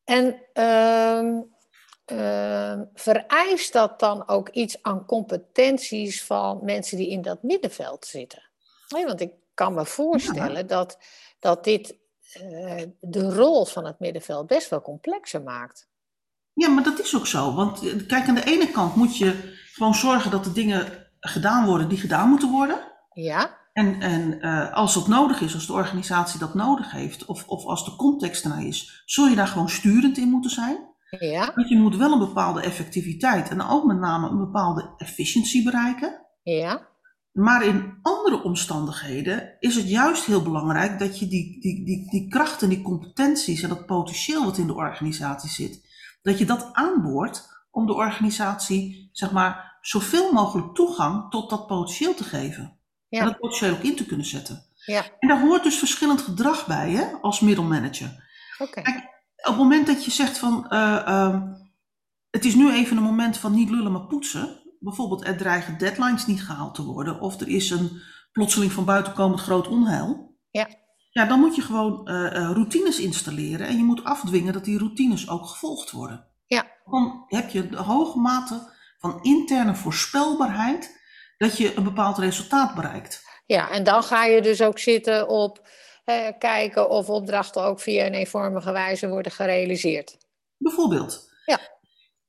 En 0.04 0.42
ehm, 0.54 1.42
ehm, 2.06 2.84
vereist 2.94 3.74
dat 3.74 4.00
dan 4.00 4.28
ook 4.28 4.50
iets 4.50 4.84
aan 4.84 5.06
competenties 5.06 6.24
van 6.24 6.60
mensen 6.64 6.98
die 6.98 7.10
in 7.10 7.22
dat 7.22 7.44
middenveld 7.44 8.06
zitten? 8.06 8.50
Nee, 8.88 9.06
want 9.06 9.22
ik 9.22 9.34
kan 9.54 9.74
me 9.74 9.86
voorstellen 9.86 10.68
dat, 10.68 11.00
dat 11.40 11.64
dit 11.64 11.96
eh, 12.34 12.84
de 13.00 13.34
rol 13.34 13.66
van 13.66 13.86
het 13.86 14.00
middenveld 14.00 14.48
best 14.48 14.70
wel 14.70 14.82
complexer 14.82 15.42
maakt. 15.42 15.90
Ja, 16.54 16.70
maar 16.70 16.84
dat 16.84 17.00
is 17.00 17.16
ook 17.16 17.28
zo. 17.28 17.54
Want 17.54 17.88
eh, 17.88 18.08
kijk, 18.08 18.28
aan 18.28 18.36
de 18.36 18.44
ene 18.44 18.72
kant 18.72 18.96
moet 18.96 19.18
je 19.18 19.56
gewoon 19.74 19.96
zorgen 19.96 20.32
dat 20.32 20.44
de 20.44 20.52
dingen 20.52 21.08
gedaan 21.20 21.66
worden 21.66 21.90
die 21.90 21.98
gedaan 21.98 22.30
moeten 22.30 22.52
worden. 22.52 22.80
Ja, 23.14 23.58
En, 23.74 24.02
en 24.02 24.42
eh, 24.42 24.74
als 24.74 24.94
dat 24.94 25.08
nodig 25.08 25.42
is, 25.42 25.54
als 25.54 25.68
de 25.68 25.74
organisatie 25.74 26.40
dat 26.40 26.54
nodig 26.54 26.92
heeft, 26.92 27.26
of, 27.26 27.48
of 27.48 27.66
als 27.66 27.86
de 27.86 27.96
context 27.96 28.44
ernaar 28.44 28.66
is, 28.66 29.04
zul 29.06 29.28
je 29.28 29.36
daar 29.36 29.48
gewoon 29.48 29.70
sturend 29.70 30.18
in 30.18 30.30
moeten 30.30 30.52
zijn. 30.52 30.90
ja, 31.20 31.52
Want 31.56 31.70
je 31.70 31.78
moet 31.78 31.96
wel 31.96 32.12
een 32.12 32.20
bepaalde 32.20 32.62
effectiviteit 32.62 33.50
en 33.50 33.62
ook 33.62 33.84
met 33.86 34.00
name 34.00 34.30
een 34.30 34.38
bepaalde 34.38 34.94
efficiëntie 34.98 35.64
bereiken. 35.64 36.26
ja, 36.44 36.90
Maar 37.32 37.66
in 37.66 38.00
andere 38.02 38.44
omstandigheden 38.44 39.56
is 39.60 39.76
het 39.76 39.90
juist 39.90 40.26
heel 40.26 40.42
belangrijk 40.42 41.00
dat 41.00 41.20
je 41.20 41.28
die, 41.28 41.60
die, 41.60 41.86
die, 41.86 42.10
die 42.10 42.28
krachten, 42.28 42.70
die 42.70 42.82
competenties 42.82 43.62
en 43.64 43.70
dat 43.70 43.86
potentieel 43.86 44.46
wat 44.46 44.58
in 44.58 44.68
de 44.68 44.76
organisatie 44.76 45.50
zit, 45.50 45.86
dat 46.22 46.38
je 46.38 46.46
dat 46.46 46.70
aanboort 46.74 47.50
om 47.70 47.86
de 47.86 47.94
organisatie, 47.94 49.10
zeg 49.12 49.32
maar, 49.32 49.78
zoveel 49.82 50.34
mogelijk 50.34 50.76
toegang 50.76 51.30
tot 51.30 51.50
dat 51.50 51.68
potentieel 51.68 52.14
te 52.14 52.24
geven. 52.24 52.78
Ja. 53.08 53.20
En 53.20 53.26
dat 53.26 53.40
potentieel 53.40 53.74
ook 53.74 53.84
in 53.84 53.96
te 53.96 54.06
kunnen 54.06 54.26
zetten. 54.26 54.64
ja. 54.86 55.04
En 55.20 55.28
daar 55.28 55.42
hoort 55.42 55.64
dus 55.64 55.78
verschillend 55.78 56.22
gedrag 56.22 56.68
bij, 56.68 56.92
hè, 56.92 57.06
als 57.22 57.40
middelmanager. 57.40 58.30
Oké. 58.58 58.82
Kijk, 58.82 58.98
op 59.36 59.46
het 59.46 59.58
moment 59.58 59.88
dat 59.88 60.06
je 60.06 60.12
zegt 60.12 60.38
van, 60.38 60.70
eh, 60.70 61.08
ehm, 61.08 61.42
het 62.30 62.46
is 62.46 62.56
nu 62.56 62.74
even 62.74 62.98
een 62.98 63.04
moment 63.04 63.38
van 63.38 63.54
niet 63.54 63.70
lullen 63.70 63.92
maar 63.92 64.08
poetsen. 64.08 64.61
Bijvoorbeeld 64.84 65.26
er 65.26 65.38
dreigen 65.38 65.78
deadlines 65.78 66.26
niet 66.26 66.44
gehaald 66.44 66.76
te 66.76 66.84
worden. 66.84 67.20
Of 67.20 67.42
er 67.42 67.48
is 67.48 67.70
een 67.70 68.02
plotseling 68.32 68.72
van 68.72 68.86
buiten 68.86 69.14
komend 69.14 69.42
groot 69.42 69.68
onheil. 69.68 70.38
Ja. 70.52 70.68
Ja, 71.12 71.26
dan 71.26 71.40
moet 71.40 71.56
je 71.56 71.62
gewoon 71.62 72.08
eh, 72.08 72.26
eh, 72.26 72.52
routines 72.52 73.00
installeren. 73.00 73.68
En 73.68 73.78
je 73.78 73.84
moet 73.84 74.04
afdwingen 74.04 74.54
dat 74.54 74.66
die 74.66 74.78
routines 74.78 75.30
ook 75.30 75.46
gevolgd 75.46 75.92
worden. 75.92 76.28
Ja. 76.46 76.66
Dan 76.86 77.24
heb 77.28 77.50
je 77.50 77.60
een 77.60 77.76
hoge 77.76 78.20
mate 78.20 78.74
van 79.00 79.24
interne 79.24 79.76
voorspelbaarheid 79.76 81.00
dat 81.38 81.58
je 81.58 81.78
een 81.78 81.84
bepaald 81.84 82.18
resultaat 82.18 82.76
bereikt. 82.76 83.24
Ja, 83.46 83.70
en 83.70 83.84
dan 83.84 84.04
ga 84.04 84.26
je 84.26 84.42
dus 84.42 84.62
ook 84.62 84.80
zitten 84.80 85.28
op 85.28 85.68
eh, 86.06 86.28
kijken 86.40 86.90
of 86.90 87.10
opdrachten 87.10 87.64
ook 87.64 87.80
via 87.80 88.06
een 88.06 88.14
eenvormige 88.14 88.72
wijze 88.72 89.08
worden 89.08 89.32
gerealiseerd. 89.32 90.18
Bijvoorbeeld. 90.58 91.30
Ja. 91.46 91.60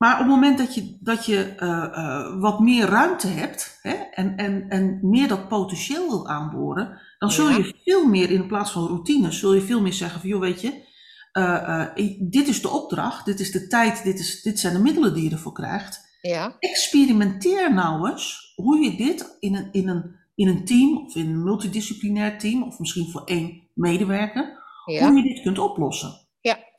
Maar 0.03 0.13
op 0.13 0.19
het 0.19 0.29
moment 0.29 0.59
dat 0.59 0.75
je, 0.75 0.97
dat 1.01 1.27
je 1.27 1.45
eh, 1.45 1.85
eh, 1.85 2.41
wat 2.41 2.61
meer 2.61 2.87
ruimte 2.87 3.27
hebt 3.27 3.79
hè, 3.83 3.93
en, 3.93 4.37
en, 4.37 4.69
en 4.69 4.99
meer 5.03 5.29
dat 5.29 5.49
potentieel 5.49 6.09
wil 6.09 6.29
aanboren, 6.29 7.01
dan 7.19 7.31
zul 7.31 7.49
Ja. 7.49 7.57
je 7.57 7.75
veel 7.85 8.07
meer 8.07 8.31
in 8.31 8.47
plaats 8.47 8.71
van 8.71 8.87
routines, 8.87 9.39
zul 9.39 9.55
je 9.55 9.61
veel 9.61 9.81
meer 9.81 9.93
zeggen 9.93 10.21
van 10.21 10.29
joh, 10.29 10.41
weet 10.41 10.61
je, 10.61 10.89
eh, 11.33 11.87
dit 12.21 12.49
is 12.49 12.63
de 12.63 12.69
opdracht, 12.69 13.25
dit 13.25 13.41
is 13.41 13.51
de 13.53 13.67
tijd, 13.67 14.05
dit, 14.05 14.19
is, 14.19 14.43
dit 14.43 14.59
zijn 14.59 14.75
de 14.75 14.81
middelen 14.83 15.15
die 15.15 15.25
je 15.25 15.31
ervoor 15.31 15.53
krijgt. 15.53 16.19
Ja, 16.21 16.57
Experimenteer 16.59 17.75
nou 17.75 18.11
eens 18.11 18.53
hoe 18.57 18.79
je 18.79 18.97
dit 18.97 19.37
in 19.41 19.55
een, 19.55 19.69
in 19.73 19.89
een, 19.89 20.17
in 20.35 20.49
een 20.49 20.65
team 20.65 21.05
of 21.07 21.15
in 21.15 21.29
een 21.29 21.43
multidisciplinair 21.43 22.39
team 22.39 22.63
of 22.63 22.79
misschien 22.79 23.11
voor 23.11 23.25
één 23.25 23.63
medewerker, 23.75 24.63
ja, 24.85 25.09
hoe 25.09 25.17
je 25.17 25.23
dit 25.35 25.43
kunt 25.43 25.59
oplossen. 25.59 26.21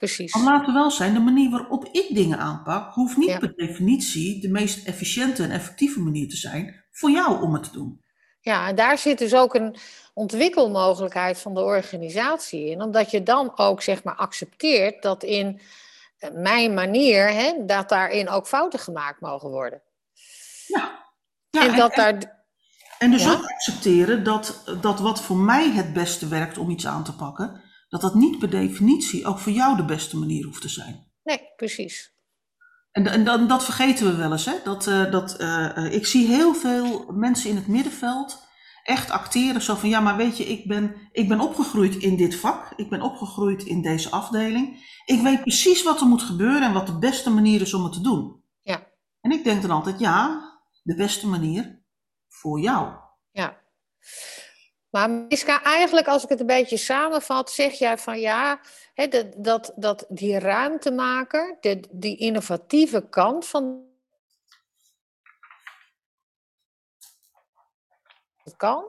Precies. 0.06 0.34
Want 0.34 0.46
laten 0.46 0.66
we 0.66 0.80
wel 0.80 0.92
zijn, 0.92 1.14
de 1.14 1.20
manier 1.20 1.50
waarop 1.50 1.86
ik 1.92 2.16
dingen 2.16 2.38
aanpak, 2.38 2.94
hoeft 2.94 3.18
niet 3.18 3.30
Ja. 3.30 3.38
per 3.38 3.54
definitie 3.56 4.42
de 4.42 4.50
meest 4.50 4.88
efficiënte 4.88 5.44
en 5.44 5.52
effectieve 5.52 6.00
manier 6.00 6.30
te 6.30 6.36
zijn 6.36 6.84
voor 6.92 7.12
jou 7.12 7.42
om 7.42 7.54
het 7.54 7.64
te 7.64 7.72
doen. 7.72 8.02
Ja, 8.40 8.68
en 8.68 8.76
daar 8.76 8.98
zit 8.98 9.18
dus 9.18 9.34
ook 9.34 9.56
een 9.56 9.76
ontwikkelmogelijkheid 10.14 11.40
van 11.40 11.54
de 11.54 11.62
organisatie 11.62 12.70
in. 12.70 12.82
Omdat 12.82 13.12
je 13.12 13.24
dan 13.24 13.52
ook 13.56 13.82
zeg 13.82 14.04
maar 14.04 14.16
accepteert 14.16 15.02
dat 15.02 15.24
in 15.24 15.62
eh, 16.18 16.30
mijn 16.34 16.74
manier, 16.74 17.30
hè, 17.30 17.66
dat 17.66 17.90
daarin 17.90 18.30
ook 18.30 18.48
fouten 18.48 18.80
gemaakt 18.80 19.22
mogen 19.22 19.50
worden. 19.50 19.82
Ja. 20.68 21.02
Ja, 21.50 21.62
en 21.62 21.70
en, 21.70 21.78
dat 21.78 21.92
en, 21.92 22.20
daar. 22.20 22.46
en 22.98 23.12
dus 23.12 23.24
ja. 23.24 23.32
ook 23.32 23.46
accepteren 23.46 24.24
dat, 24.24 24.64
dat 24.82 25.00
wat 25.00 25.22
voor 25.22 25.38
mij 25.38 25.72
het 25.72 25.94
beste 25.94 26.28
werkt 26.28 26.58
om 26.58 26.70
iets 26.70 26.88
aan 26.88 27.04
te 27.04 27.16
pakken, 27.16 27.63
dat 27.94 28.02
dat 28.02 28.16
niet 28.16 28.40
per 28.40 28.50
definitie 28.50 29.26
ook 29.26 29.40
voor 29.40 29.52
jou 29.52 29.76
de 29.76 29.86
beste 29.86 30.18
manier 30.18 30.46
hoeft 30.46 30.62
te 30.62 30.70
zijn. 30.70 31.12
Nee, 31.24 31.40
precies. 31.56 32.16
En, 32.92 33.08
en 33.08 33.24
dan, 33.24 33.48
dat 33.48 33.64
vergeten 33.64 34.06
we 34.06 34.16
wel 34.16 34.32
eens. 34.32 34.46
Hè? 34.46 34.54
Dat, 34.64 34.88
eh, 34.88 35.12
dat, 35.12 35.36
eh, 35.38 35.78
eh, 35.78 35.94
ik 35.94 36.06
zie 36.06 36.28
heel 36.28 36.54
veel 36.54 37.12
mensen 37.12 37.50
in 37.50 37.56
het 37.56 37.68
middenveld 37.68 38.44
echt 38.84 39.10
acteren 39.10 39.62
zo 39.62 39.76
van 39.76 39.90
ja, 39.90 40.00
maar 40.00 40.16
weet 40.18 40.38
je, 40.38 40.44
ik 40.44 40.68
ben, 40.68 40.96
ik 41.12 41.28
ben 41.28 41.40
opgegroeid 41.40 41.96
in 41.96 42.16
dit 42.16 42.36
vak. 42.36 42.74
Ik 42.76 42.90
ben 42.90 43.02
opgegroeid 43.02 43.64
in 43.64 43.82
deze 43.82 44.10
afdeling. 44.10 44.78
Ik 45.06 45.22
weet 45.22 45.42
precies 45.42 45.84
wat 45.84 46.02
er 46.02 46.08
moet 46.08 46.24
gebeuren 46.24 46.64
en 46.64 46.74
wat 46.74 46.88
de 46.88 47.00
beste 47.00 47.30
manier 47.30 47.62
is 47.62 47.74
om 47.74 47.84
het 47.84 47.94
te 47.94 48.02
doen. 48.02 48.44
Ja. 48.62 48.88
En 49.22 49.32
ik 49.32 49.44
denk 49.44 49.62
dan 49.62 49.72
altijd 49.72 50.00
ja, 50.00 50.42
de 50.84 50.96
beste 50.96 51.28
manier 51.28 51.84
voor 52.30 52.60
jou. 52.60 52.94
Ja. 53.32 53.62
Maar 54.94 55.10
Miska, 55.10 55.64
eigenlijk 55.64 56.08
als 56.08 56.24
ik 56.24 56.30
het 56.30 56.40
een 56.40 56.46
beetje 56.46 56.78
samenvat, 56.78 57.52
zeg 57.52 57.74
jij 57.74 57.98
van 57.98 58.20
ja, 58.20 58.60
dat, 59.10 59.26
dat, 59.38 59.74
dat 59.76 60.06
die 60.10 60.40
ruimtemaker, 60.40 61.58
de, 61.60 61.84
die 61.92 62.18
innovatieve 62.18 63.10
kant 63.10 63.48
van 63.48 63.86
het 68.44 68.56
kan. 68.56 68.86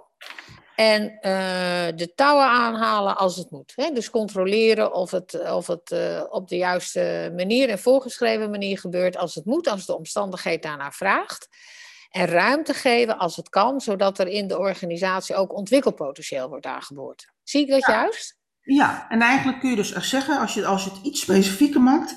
En 0.77 1.19
eh, 1.21 1.97
de 1.97 2.13
touwen 2.15 2.47
aanhalen 2.47 3.17
als 3.17 3.37
het 3.37 3.51
moet. 3.51 3.75
Dus 3.77 4.11
controleren 4.11 4.93
of 4.93 5.11
het, 5.11 5.51
of 5.51 5.67
het 5.67 5.91
eh, 5.91 6.25
op 6.29 6.49
de 6.49 6.57
juiste 6.57 7.33
manier 7.37 7.69
en 7.69 7.79
voorgeschreven 7.79 8.51
manier 8.51 8.79
gebeurt 8.79 9.17
als 9.17 9.35
het 9.35 9.45
moet, 9.45 9.69
als 9.69 9.87
de 9.87 9.97
omstandigheid 9.97 10.63
daarnaar 10.63 10.93
vraagt. 10.93 11.49
En 12.15 12.27
ruimte 12.27 12.75
geven 12.75 13.19
als 13.19 13.37
het 13.37 13.49
kan, 13.49 13.81
zodat 13.81 14.19
er 14.19 14.29
in 14.29 14.49
de 14.49 14.59
organisatie 14.59 15.35
ook 15.35 15.53
ontwikkelpotentieel 15.57 16.49
wordt 16.49 16.67
aangeboord. 16.67 17.33
Zie 17.43 17.61
ik 17.61 17.69
dat 17.69 17.87
Ja. 17.87 17.93
juist? 17.93 18.39
Ja, 18.61 19.09
en 19.09 19.21
eigenlijk 19.21 19.61
kun 19.61 19.71
je 19.71 19.77
dus 19.77 19.93
zeggen, 19.93 20.39
als 20.39 20.55
je, 20.55 20.67
als 20.67 20.85
je 20.85 20.91
het 20.91 20.99
iets 21.03 21.21
specifieker 21.21 21.81
maakt, 21.81 22.17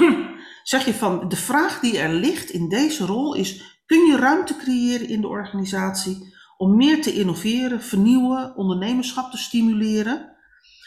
zeg 0.62 0.84
je 0.84 0.94
van 0.94 1.28
de 1.28 1.36
vraag 1.36 1.80
die 1.80 1.98
er 1.98 2.08
ligt 2.08 2.50
in 2.50 2.68
deze 2.68 3.04
rol 3.06 3.34
is, 3.34 3.80
kun 3.86 4.06
je 4.06 4.16
ruimte 4.16 4.56
creëren 4.56 5.08
in 5.08 5.20
de 5.20 5.28
organisatie 5.28 6.34
om 6.56 6.76
meer 6.76 7.02
te 7.02 7.12
innoveren, 7.12 7.82
vernieuwen, 7.82 8.56
ondernemerschap 8.56 9.30
te 9.30 9.38
stimuleren, 9.38 10.36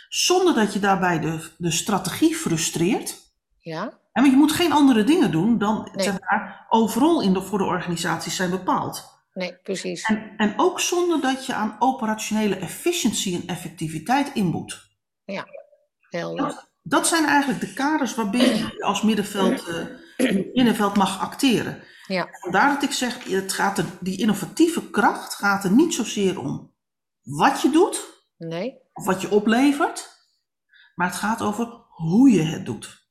zonder 0.10 0.54
dat 0.54 0.74
je 0.74 0.80
daarbij 0.80 1.20
de, 1.20 1.50
de 1.58 1.72
strategie 1.72 2.36
frustreert. 2.36 3.16
Ja, 3.60 4.00
En 4.20 4.26
want 4.26 4.38
je 4.38 4.46
moet 4.46 4.52
geen 4.52 4.72
andere 4.72 5.04
dingen 5.04 5.32
doen 5.32 5.58
dan 5.58 5.90
Nee. 5.94 6.06
zeg 6.06 6.20
maar, 6.20 6.66
overal 6.70 7.22
in 7.22 7.34
de, 7.34 7.42
voor 7.42 7.58
de 7.58 7.64
organisaties 7.64 8.36
zijn 8.36 8.50
bepaald. 8.50 9.24
nee, 9.34 9.58
precies. 9.64 10.02
En, 10.04 10.34
en 10.38 10.54
ook 10.58 10.80
zonder 10.80 11.22
dat 11.22 11.46
je 11.46 11.54
aan 11.54 11.76
operationele 11.80 12.56
efficiëntie 12.56 13.36
en 13.42 13.48
effectiviteit 13.48 14.34
inboet. 14.34 14.88
Helder. 16.10 16.68
Dat 16.84 17.08
zijn 17.08 17.26
eigenlijk 17.26 17.60
de 17.60 17.74
kaders 17.74 18.16
waarbinnen 18.16 18.58
je 18.78 18.84
als 18.84 19.02
middenveld, 19.02 19.68
eh, 20.18 20.36
middenveld 20.54 20.96
mag 20.98 21.20
acteren. 21.20 21.84
Ja. 22.08 22.28
Vandaar 22.32 22.74
dat 22.74 22.84
ik 22.84 22.92
zeg, 22.92 23.24
het 23.24 23.54
gaat 23.54 23.78
er, 23.78 23.86
die 24.00 24.20
innovatieve 24.20 24.90
kracht 24.90 25.34
gaat 25.34 25.64
er 25.64 25.72
niet 25.72 25.94
zozeer 25.94 26.40
om 26.40 26.74
wat 27.22 27.62
je 27.62 27.70
doet 27.70 28.24
Nee, 28.38 28.80
of 28.94 29.06
wat 29.06 29.22
je 29.22 29.32
oplevert, 29.32 30.10
maar 30.96 31.08
het 31.08 31.16
gaat 31.18 31.42
over 31.42 31.66
hoe 31.90 32.30
je 32.32 32.42
het 32.42 32.66
doet. 32.66 33.08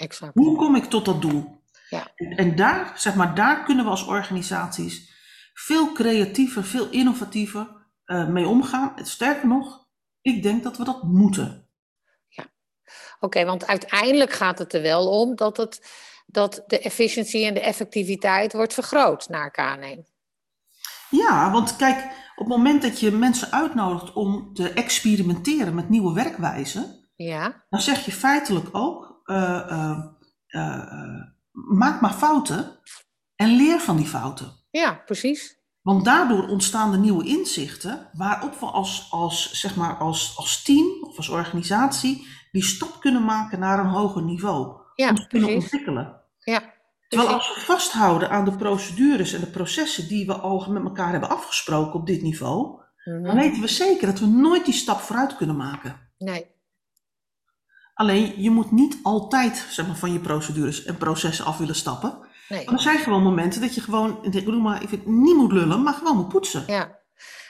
Exact. 0.00 0.34
Hoe 0.34 0.56
kom 0.56 0.76
ik 0.76 0.84
tot 0.84 1.04
dat 1.04 1.22
doel? 1.22 1.62
Ja. 1.88 2.06
En, 2.16 2.56
daar, 2.56 2.92
zeg 2.96 3.14
maar, 3.14 3.34
daar 3.34 3.64
kunnen 3.64 3.84
we 3.84 3.90
als 3.90 4.06
organisaties 4.06 5.12
veel 5.54 5.92
creatiever, 5.92 6.64
veel 6.64 6.90
innovatiever 6.90 7.86
eh, 8.04 8.28
mee 8.28 8.46
omgaan. 8.46 8.92
Sterker 9.02 9.48
nog, 9.48 9.86
ik 10.20 10.42
denk 10.42 10.62
dat 10.62 10.76
we 10.76 10.84
dat 10.84 11.02
moeten. 11.02 11.70
Oké, 13.20 13.44
want 13.44 13.66
uiteindelijk 13.66 14.32
gaat 14.32 14.58
het 14.58 14.74
er 14.74 14.82
wel 14.82 15.20
om 15.20 15.36
dat, 15.36 15.56
het, 15.56 15.90
dat 16.26 16.62
de 16.66 16.78
efficiëntie 16.78 17.46
en 17.46 17.54
de 17.54 17.60
effectiviteit 17.60 18.52
wordt 18.52 18.74
vergroot 18.74 19.28
naar 19.28 19.54
K1. 19.60 20.18
Ja, 21.10 21.50
want 21.50 21.76
kijk, 21.76 22.04
op 22.36 22.46
het 22.46 22.56
moment 22.56 22.82
dat 22.82 23.00
je 23.00 23.10
mensen 23.10 23.52
uitnodigt 23.52 24.12
om 24.12 24.54
te 24.54 24.72
experimenteren 24.72 25.74
met 25.74 25.88
nieuwe 25.88 26.14
werkwijzen, 26.14 27.08
Ja, 27.16 27.64
dan 27.68 27.80
zeg 27.80 28.04
je 28.04 28.12
feitelijk 28.12 28.68
ook, 28.72 29.09
eh, 29.30 29.70
eh, 29.70 29.98
eh, 30.46 31.22
maak 31.52 32.00
maar 32.00 32.12
fouten 32.12 32.78
en 33.36 33.56
leer 33.56 33.80
van 33.80 33.96
die 33.96 34.06
fouten. 34.06 34.52
ja, 34.70 35.02
precies. 35.06 35.58
Want 35.82 36.04
daardoor 36.04 36.48
ontstaan 36.48 36.92
er 36.92 36.98
nieuwe 36.98 37.24
inzichten 37.26 38.08
waarop 38.12 38.60
we 38.60 38.66
als, 38.66 39.06
als, 39.10 39.52
zeg 39.52 39.76
maar 39.76 39.94
als, 39.96 40.34
als 40.36 40.62
team 40.62 40.86
of 41.02 41.16
als 41.16 41.28
organisatie 41.28 42.26
die 42.52 42.62
stap 42.64 43.00
kunnen 43.00 43.24
maken 43.24 43.58
naar 43.58 43.78
een 43.78 43.86
hoger 43.90 44.22
niveau. 44.22 44.80
Ja, 44.94 45.10
ons 45.10 45.26
kunnen 45.26 45.48
precies. 45.48 45.64
ontwikkelen. 45.64 46.20
Ja, 46.38 46.62
Terwijl 47.08 47.30
als 47.32 47.54
we 47.54 47.60
vasthouden 47.60 48.30
aan 48.30 48.44
de 48.44 48.56
procedures 48.56 49.32
en 49.32 49.40
de 49.40 49.46
processen 49.50 50.08
die 50.08 50.26
we 50.26 50.34
al 50.34 50.66
met 50.70 50.82
elkaar 50.84 51.10
hebben 51.10 51.28
afgesproken 51.30 51.92
op 52.00 52.06
dit 52.06 52.22
niveau, 52.22 52.80
Mhm. 53.04 53.22
dan 53.22 53.34
weten 53.36 53.60
we 53.60 53.68
zeker 53.68 54.06
dat 54.06 54.18
we 54.18 54.26
nooit 54.26 54.64
die 54.64 54.74
stap 54.74 55.00
vooruit 55.00 55.36
kunnen 55.36 55.56
maken. 55.56 56.10
Nee, 56.18 56.46
Alleen 58.00 58.42
je 58.42 58.50
moet 58.50 58.72
niet 58.72 58.98
altijd 59.02 59.66
zeg 59.70 59.86
maar, 59.86 59.96
van 59.96 60.12
je 60.12 60.20
procedures 60.20 60.84
en 60.84 60.96
processen 60.96 61.44
af 61.44 61.58
willen 61.58 61.74
stappen. 61.74 62.18
nee. 62.48 62.64
Er 62.64 62.80
zijn 62.80 62.98
gewoon 62.98 63.22
momenten 63.22 63.60
dat 63.60 63.74
je 63.74 63.80
gewoon, 63.80 64.24
ik 64.24 64.44
bedoel 64.44 64.60
maar, 64.60 64.82
ik 64.82 64.88
vind, 64.88 65.06
niet 65.06 65.36
moet 65.36 65.52
lullen, 65.52 65.82
maar 65.82 65.92
gewoon 65.92 66.16
moet 66.16 66.28
poetsen. 66.28 66.64
Ja. 66.66 66.98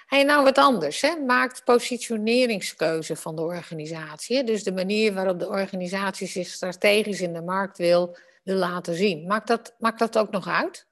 Hey, 0.06 0.22
nou 0.22 0.44
wat 0.44 0.58
anders. 0.58 1.00
Hè? 1.00 1.16
Maakt 1.26 1.64
positioneringskeuze 1.64 3.16
van 3.16 3.36
de 3.36 3.42
organisatie. 3.42 4.36
Hè? 4.36 4.42
Dus 4.42 4.64
de 4.64 4.72
manier 4.72 5.14
waarop 5.14 5.38
de 5.38 5.48
organisatie 5.48 6.26
zich 6.26 6.48
strategisch 6.48 7.20
in 7.20 7.32
de 7.32 7.42
markt 7.42 7.78
wil, 7.78 8.16
wil 8.44 8.56
laten 8.56 8.94
zien. 8.94 9.26
Maakt 9.26 9.48
dat, 9.48 9.74
maakt 9.78 9.98
dat 9.98 10.18
ook 10.18 10.30
nog 10.30 10.48
uit? 10.48 10.86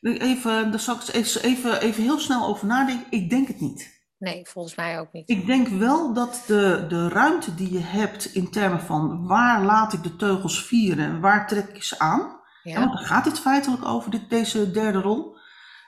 Even, 0.00 0.70
daar 0.70 0.80
zal 0.80 0.96
ik 0.96 1.42
even, 1.42 1.80
even 1.80 2.02
heel 2.02 2.18
snel 2.18 2.46
over 2.46 2.66
nadenken. 2.66 3.06
Ik 3.10 3.30
denk 3.30 3.48
het 3.48 3.60
niet. 3.60 4.01
Nee, 4.22 4.46
volgens 4.48 4.74
mij 4.74 5.00
ook 5.00 5.12
niet. 5.12 5.28
Ik 5.28 5.46
denk 5.46 5.68
wel 5.68 6.12
dat 6.12 6.44
de, 6.46 6.84
de 6.88 7.08
ruimte 7.08 7.54
die 7.54 7.72
je 7.72 7.80
hebt 7.80 8.24
in 8.24 8.50
termen 8.50 8.80
van 8.80 9.26
waar 9.26 9.62
laat 9.62 9.92
ik 9.92 10.02
de 10.02 10.16
teugels 10.16 10.64
vieren 10.64 11.04
en 11.04 11.20
waar 11.20 11.46
trek 11.46 11.68
ik 11.68 11.82
ze 11.82 11.98
aan. 11.98 12.40
Ja. 12.62 12.78
want 12.78 12.92
daar 12.92 13.04
gaat 13.06 13.24
dit 13.24 13.38
feitelijk 13.38 13.84
over, 13.84 14.10
dit, 14.10 14.30
deze 14.30 14.70
derde 14.70 15.00
rol. 15.00 15.36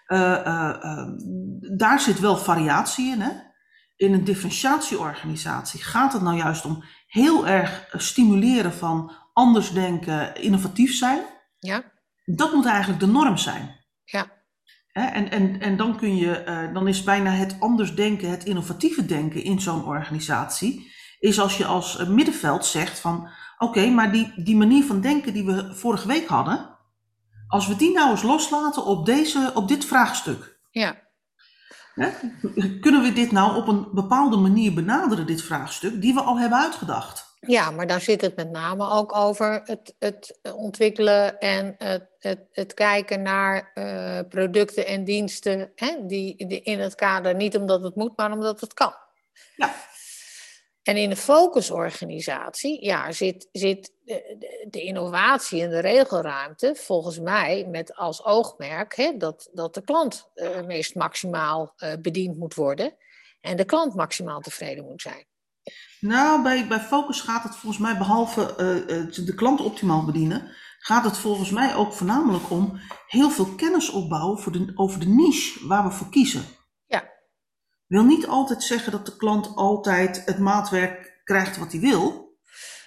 Eh, 0.07 0.47
eh, 0.47 0.69
eh, 0.83 1.09
daar 1.76 2.00
zit 2.00 2.21
wel 2.21 2.37
variatie 2.37 3.12
in. 3.12 3.21
Hè? 3.21 3.31
In 3.97 4.12
een 4.12 4.25
differentiatieorganisatie 4.25 5.83
gaat 5.83 6.12
het 6.12 6.23
nou 6.23 6.37
juist 6.37 6.64
om 6.64 6.85
heel 7.07 7.47
erg 7.47 7.87
eh, 7.91 8.00
stimuleren 8.00 8.73
van 8.73 9.12
anders 9.33 9.73
denken, 9.73 10.35
innovatief 10.35 10.95
zijn. 10.95 11.21
ja, 11.59 11.83
Dat 12.25 12.53
moet 12.53 12.67
eigenlijk 12.67 13.00
de 13.00 13.07
norm 13.07 13.37
zijn. 13.37 13.85
ja, 14.05 14.26
Hè, 14.95 15.05
en, 15.05 15.31
en, 15.31 15.61
en 15.61 15.77
dan, 15.77 15.97
kun 15.97 16.17
je, 16.17 16.37
eh, 16.37 16.75
dan 16.75 16.89
is 16.89 17.03
bijna 17.03 17.31
het 17.31 17.57
anders 17.59 17.95
denken, 17.95 18.31
het 18.31 18.45
innovatieve 18.45 19.07
denken 19.07 19.43
in 19.43 19.61
zo'n 19.61 19.85
organisatie, 19.85 20.93
is 21.19 21.41
als 21.41 21.57
je 21.57 21.65
als 21.65 21.99
eh, 21.99 22.09
middenveld 22.09 22.67
zegt 22.67 22.99
van, 22.99 23.29
oké, 23.59 23.87
maar 23.91 24.13
die, 24.13 24.33
die 24.37 24.57
manier 24.57 24.85
van 24.85 25.01
denken 25.01 25.33
die 25.33 25.45
we 25.45 25.75
vorige 25.75 26.07
week 26.09 26.27
hadden, 26.27 26.79
als 27.49 27.67
we 27.67 27.77
die 27.77 27.93
nou 27.93 28.11
eens 28.11 28.23
loslaten 28.23 28.85
op, 28.85 29.07
deze, 29.07 29.51
op 29.55 29.69
dit 29.69 29.85
vraagstuk, 29.85 30.59
ja, 30.71 30.97
hè, 31.95 32.09
kunnen 32.81 33.03
we 33.03 33.13
dit 33.13 33.33
nou 33.33 33.57
op 33.57 33.69
een 33.69 33.89
bepaalde 33.93 34.37
manier 34.37 34.75
benaderen, 34.75 35.27
dit 35.27 35.43
vraagstuk, 35.43 36.01
die 36.01 36.15
we 36.15 36.21
al 36.21 36.39
hebben 36.39 36.59
uitgedacht? 36.59 37.24
Ja, 37.47 37.71
maar 37.71 37.87
dan 37.87 38.01
zit 38.01 38.21
het 38.21 38.37
met 38.37 38.51
name 38.51 38.91
ook 38.91 39.17
over 39.17 39.61
het, 39.65 39.95
het 39.99 40.39
ontwikkelen 40.55 41.39
en 41.39 41.75
het, 41.79 42.09
het, 42.19 42.41
het 42.53 42.75
kijken 42.75 43.23
naar 43.23 43.71
eh, 43.75 44.21
producten 44.29 44.87
en 44.87 45.05
diensten 45.05 45.73
hè, 45.75 46.07
die, 46.07 46.47
die 46.47 46.63
in 46.63 46.81
het 46.81 46.95
kader, 46.95 47.35
niet 47.35 47.57
omdat 47.57 47.83
het 47.83 47.95
moet, 47.95 48.17
maar 48.17 48.33
omdat 48.33 48.61
het 48.61 48.75
kan. 48.75 48.95
Ja. 49.57 49.75
En 50.83 50.97
in 50.97 51.11
de 51.11 51.17
focusorganisatie 51.17 52.85
ja, 52.85 53.13
zit, 53.13 53.49
zit 53.53 53.93
de, 54.05 54.37
de- 54.39 54.67
de 54.71 54.83
innovatie 54.83 55.63
en 55.63 55.71
de 55.71 55.81
regelruimte 55.81 56.75
volgens 56.75 57.21
mij 57.21 57.67
met 57.71 57.95
als 57.95 58.25
oogmerk 58.25 58.97
hè, 58.97 59.17
dat, 59.17 59.49
dat 59.53 59.75
de 59.75 59.83
klant 59.85 60.31
eh, 60.35 60.63
meest 60.63 60.95
maximaal 60.95 61.73
eh, 61.77 61.93
bediend 62.01 62.37
moet 62.37 62.55
worden 62.55 62.97
en 63.41 63.57
de 63.57 63.65
klant 63.65 63.95
maximaal 63.95 64.41
tevreden 64.41 64.85
moet 64.85 65.03
zijn. 65.03 65.25
Nou, 66.00 66.42
bij, 66.42 66.68
bij 66.68 66.80
Focus 66.80 67.21
gaat 67.21 67.42
het 67.42 67.56
volgens 67.56 67.83
mij, 67.83 67.99
behalve 67.99 68.40
uh, 68.40 69.26
de 69.26 69.35
klant 69.35 69.61
optimaal 69.61 70.04
bedienen, 70.04 70.50
gaat 70.78 71.04
het 71.04 71.16
volgens 71.16 71.50
mij 71.50 71.75
ook 71.75 71.92
voornamelijk 71.92 72.50
om 72.50 72.80
heel 73.06 73.30
veel 73.30 73.54
kennis 73.54 73.90
opbouwen 73.90 74.38
voor 74.38 74.52
de, 74.52 74.73
over 74.75 75.00
de 75.00 75.09
niche 75.09 75.66
waar 75.66 75.85
we 75.85 75.90
voor 75.90 76.09
kiezen. 76.09 76.44
Ja. 76.87 77.04
Wil 77.87 78.04
niet 78.04 78.26
altijd 78.26 78.62
zeggen 78.62 78.92
dat 78.92 79.06
de 79.06 79.16
klant 79.16 79.54
altijd 79.54 80.23
het 80.25 80.38
maatwerk 80.38 81.21
krijgt 81.25 81.56
wat 81.56 81.73
hij 81.73 81.80
wil, 81.80 82.37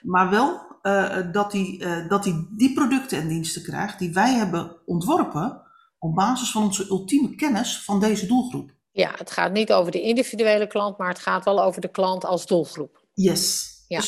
maar 0.02 0.30
wel 0.30 0.68
uh, 0.82 1.32
dat 1.32 1.52
hij 1.52 1.80
uh, 1.80 2.10
dat 2.10 2.26
hij 2.26 2.48
die 2.56 2.74
producten 2.74 3.20
en 3.22 3.28
diensten 3.28 3.64
krijgt 3.64 4.00
die 4.00 4.14
wij 4.14 4.34
hebben 4.34 4.82
ontworpen 4.86 5.62
op 6.00 6.16
basis 6.16 6.52
van 6.52 6.64
onze 6.64 6.88
ultieme 6.90 7.36
kennis 7.36 7.84
van 7.84 8.00
deze 8.00 8.26
doelgroep. 8.26 8.77
Ja, 8.98 9.14
het 9.18 9.32
gaat 9.32 9.52
niet 9.52 9.74
over 9.74 9.92
de 9.92 10.02
individuele 10.02 10.68
klant, 10.68 10.98
maar 10.98 11.08
het 11.10 11.20
gaat 11.20 11.46
wel 11.46 11.64
over 11.64 11.82
de 11.82 11.92
klant 11.92 12.26
als 12.26 12.46
doelgroep. 12.46 13.06
Yes. 13.14 13.68
Ja. 13.88 14.02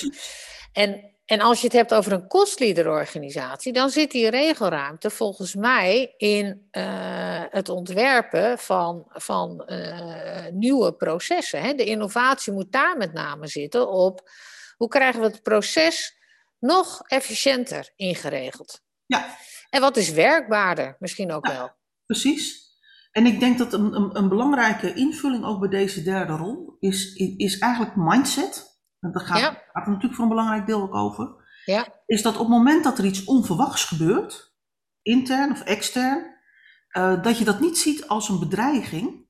En, 0.73 1.13
en 1.25 1.39
als 1.39 1.59
je 1.59 1.65
het 1.65 1.75
hebt 1.75 1.93
over 1.93 2.11
een 2.11 2.27
kostleaderorganisatie, 2.27 3.73
dan 3.73 3.89
zit 3.89 4.11
die 4.11 4.29
regelruimte 4.29 5.09
volgens 5.09 5.55
mij 5.55 6.13
in 6.17 6.67
uh, 6.71 7.43
het 7.49 7.69
ontwerpen 7.69 8.59
van, 8.59 9.05
van 9.09 9.63
uh, 9.65 10.45
nieuwe 10.51 10.93
processen. 10.93 11.61
Hè? 11.61 11.73
De 11.73 11.85
innovatie 11.85 12.53
moet 12.53 12.71
daar 12.71 12.97
met 12.97 13.13
name 13.13 13.47
zitten 13.47 13.89
op 13.89 14.29
hoe 14.77 14.87
krijgen 14.87 15.21
we 15.21 15.27
het 15.27 15.43
proces 15.43 16.17
nog 16.59 17.01
efficiënter 17.07 17.89
ingeregeld. 17.95 18.81
Ja. 19.05 19.37
En 19.69 19.81
wat 19.81 19.97
is 19.97 20.11
werkbaarder 20.11 20.95
misschien 20.99 21.31
ook 21.31 21.47
ja, 21.47 21.53
wel. 21.53 21.69
Precies. 22.05 22.68
En 23.11 23.25
ik 23.25 23.39
denk 23.39 23.57
dat 23.57 23.73
een, 23.73 23.95
een, 23.95 24.17
een, 24.17 24.29
belangrijke 24.29 24.93
invulling 24.93 25.45
ook 25.45 25.59
bij 25.59 25.69
deze 25.69 26.03
derde 26.03 26.33
rol 26.33 26.77
is, 26.79 27.13
is 27.37 27.57
eigenlijk 27.59 27.95
mindset. 27.95 28.81
En 28.99 29.11
daar 29.11 29.25
gaat, 29.25 29.39
Ja. 29.39 29.49
gaat 29.49 29.73
het 29.73 29.85
natuurlijk 29.85 30.13
voor 30.13 30.23
een 30.23 30.29
belangrijk 30.29 30.65
deel 30.65 30.81
ook 30.81 30.95
over. 30.95 31.47
Ja, 31.65 31.87
Is 32.05 32.21
dat 32.21 32.33
op 32.33 32.39
het 32.39 32.49
moment 32.49 32.83
dat 32.83 32.97
er 32.97 33.05
iets 33.05 33.23
onverwachts 33.23 33.85
gebeurt, 33.85 34.55
intern 35.01 35.51
of 35.51 35.61
extern, 35.61 36.37
eh, 36.89 37.23
dat 37.23 37.37
je 37.37 37.45
dat 37.45 37.59
niet 37.59 37.77
ziet 37.77 38.07
als 38.07 38.29
een 38.29 38.39
bedreiging, 38.39 39.27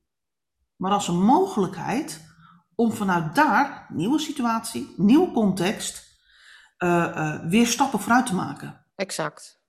maar 0.76 0.92
als 0.92 1.08
een 1.08 1.22
mogelijkheid 1.22 2.28
om 2.74 2.92
vanuit 2.92 3.34
daar, 3.34 3.86
nieuwe 3.88 4.18
situatie, 4.18 4.94
nieuwe 4.96 5.32
context, 5.32 6.18
eh, 6.76 7.04
eh, 7.04 7.46
weer 7.48 7.66
stappen 7.66 7.98
vooruit 8.00 8.26
te 8.26 8.34
maken. 8.34 8.84
exact. 8.96 9.59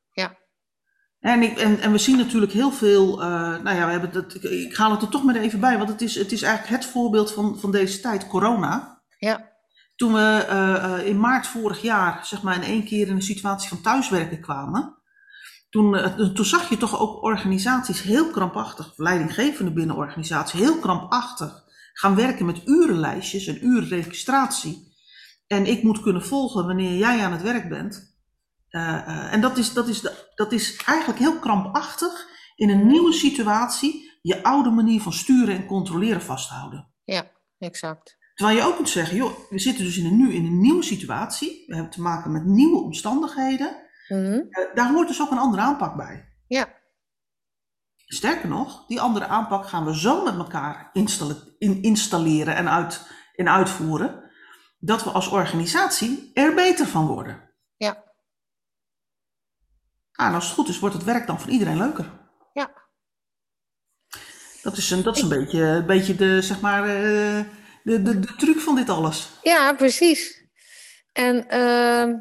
En, 1.22 1.42
ik, 1.42 1.58
en, 1.58 1.80
en 1.80 1.92
we 1.92 1.98
zien 1.98 2.18
natuurlijk 2.18 2.52
heel 2.52 2.72
veel, 2.72 3.22
eh, 3.22 3.30
nou 3.64 3.76
ja, 3.76 3.86
we 3.86 3.92
hebben 3.92 4.12
dat, 4.12 4.36
ik, 4.36 4.44
ik 4.44 4.76
haal 4.76 4.92
het 4.92 5.02
er 5.02 5.10
toch 5.10 5.24
maar 5.24 5.36
even 5.36 5.60
bij, 5.60 5.78
want 5.78 5.90
het 5.90 6.02
is, 6.02 6.16
het 6.16 6.32
is 6.32 6.42
eigenlijk 6.42 6.82
het 6.82 6.92
voorbeeld 6.92 7.32
van, 7.32 7.60
van 7.60 7.72
deze 7.72 8.00
tijd, 8.00 8.28
corona. 8.28 9.02
ja, 9.18 9.52
Toen 9.96 10.14
we 10.14 10.46
eh, 10.50 10.84
eh, 10.84 11.08
in 11.08 11.20
maart 11.20 11.48
vorig 11.48 11.82
jaar, 11.82 12.26
zeg 12.26 12.42
maar, 12.42 12.56
in 12.56 12.62
één 12.62 12.86
keer 12.86 13.08
in 13.08 13.16
een 13.16 13.22
situatie 13.22 13.70
van 13.70 13.82
thuiswerken 13.82 14.42
kwamen, 14.42 14.96
toen, 15.70 15.98
toen 16.34 16.46
zag 16.46 16.70
je 16.70 16.78
toch 16.78 17.00
ook 17.00 17.24
organisaties 17.24 18.02
heel 18.02 18.30
krampachtig, 18.30 18.94
leidinggevende 18.96 19.74
binnen 19.74 19.96
organisaties, 19.96 20.60
heel 20.60 20.80
krampachtig 20.80 21.64
gaan 21.94 22.16
werken 22.16 22.46
met 22.46 22.62
urenlijstjes 22.66 23.48
en 23.48 23.66
urenregistratie. 23.66 24.94
En 25.48 25.66
ik 25.66 25.84
moet 25.84 26.02
kunnen 26.02 26.26
volgen 26.26 26.66
wanneer 26.66 26.98
jij 26.98 27.24
aan 27.24 27.32
het 27.32 27.42
werk 27.42 27.70
bent. 27.70 28.11
Uh, 28.72 28.82
uh, 28.82 29.34
en 29.34 29.42
dat 29.42 29.58
is, 29.58 29.74
dat, 29.74 29.88
is 29.88 30.02
de, 30.02 30.32
dat 30.36 30.52
is 30.52 30.84
eigenlijk 30.86 31.20
heel 31.20 31.40
krampachtig 31.40 32.28
in 32.56 32.70
een 32.70 32.88
nieuwe 32.88 33.14
situatie 33.14 34.20
je 34.22 34.44
oude 34.44 34.70
manier 34.70 35.02
van 35.02 35.14
sturen 35.14 35.56
en 35.56 35.66
controleren 35.66 36.22
vasthouden. 36.22 36.94
ja, 37.04 37.32
exact. 37.58 38.20
Terwijl 38.34 38.58
je 38.58 38.66
ook 38.66 38.76
kunt 38.76 38.90
zeggen, 38.90 39.16
joh, 39.16 39.32
we 39.50 39.60
zitten 39.60 39.84
dus 39.84 39.98
in 39.98 40.06
een, 40.06 40.18
nu 40.18 40.34
in 40.34 40.46
een 40.46 40.62
nieuwe 40.62 40.84
situatie. 40.84 41.64
We 41.68 41.74
hebben 41.74 41.92
te 41.92 42.02
maken 42.02 42.32
met 42.32 42.46
nieuwe 42.46 42.82
omstandigheden. 42.82 43.76
Mhm. 44.08 44.34
Uh, 44.34 44.74
daar 44.74 44.92
hoort 44.92 45.08
dus 45.08 45.22
ook 45.22 45.32
een 45.32 45.38
andere 45.38 45.62
aanpak 45.62 45.96
bij. 45.96 46.26
Ja, 46.48 46.82
Sterker 48.14 48.50
nog, 48.50 48.86
die 48.88 49.02
andere 49.02 49.28
aanpak 49.28 49.68
gaan 49.68 49.86
we 49.86 50.00
zo 50.00 50.24
met 50.24 50.36
elkaar 50.36 50.90
installe- 50.94 51.56
in, 51.58 51.82
installeren 51.82 52.56
en, 52.56 52.70
uit, 52.70 53.08
en 53.36 53.50
uitvoeren. 53.50 54.32
Dat 54.80 55.04
we 55.04 55.10
als 55.10 55.28
organisatie 55.28 56.32
er 56.34 56.54
beter 56.54 56.88
van 56.88 57.08
worden. 57.08 57.51
Ah, 60.12 60.28
en 60.28 60.34
als 60.34 60.46
het 60.46 60.54
goed 60.54 60.68
is, 60.68 60.80
wordt 60.80 60.96
het 60.96 61.04
werk 61.04 61.28
dan 61.28 61.40
voor 61.40 61.50
iedereen 61.50 61.78
leuker. 61.78 62.12
ja. 62.54 62.72
Dat 64.64 64.78
is 64.78 64.92
een, 64.92 65.04
dat 65.04 65.16
is 65.16 65.22
een, 65.22 65.30
beetje, 65.30 65.62
een 65.62 65.86
beetje 65.86 66.16
de, 66.16 66.42
zeg 66.42 66.62
maar, 66.62 66.84
eh, 66.84 67.40
de, 67.84 68.02
de, 68.02 68.20
de 68.20 68.36
truc 68.38 68.60
van 68.60 68.76
dit 68.76 68.90
alles. 68.90 69.30
Ja, 69.44 69.74
precies. 69.74 70.46
En 71.14 71.48
ehm, 71.50 72.16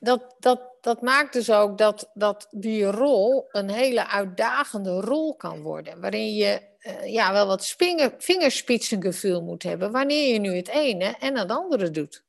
dat, 0.00 0.36
dat, 0.38 0.60
dat 0.80 1.02
maakt 1.02 1.32
dus 1.32 1.50
ook 1.50 1.78
dat, 1.78 2.10
dat 2.14 2.46
die 2.50 2.84
rol 2.84 3.48
een 3.50 3.70
hele 3.70 4.08
uitdagende 4.08 5.00
rol 5.00 5.36
kan 5.36 5.62
worden. 5.62 6.00
Waarin 6.00 6.34
je 6.34 6.60
eh, 6.78 7.12
ja, 7.12 7.32
wel 7.32 7.46
wat 7.46 7.64
spinger, 7.64 8.14
vingerspitsengevoel 8.18 9.42
moet 9.42 9.62
hebben. 9.62 9.92
Wanneer 9.92 10.32
je 10.32 10.38
nu 10.38 10.56
het 10.56 10.68
ene 10.68 11.16
en 11.18 11.36
het 11.38 11.50
andere 11.50 11.90
doet. 11.90 12.24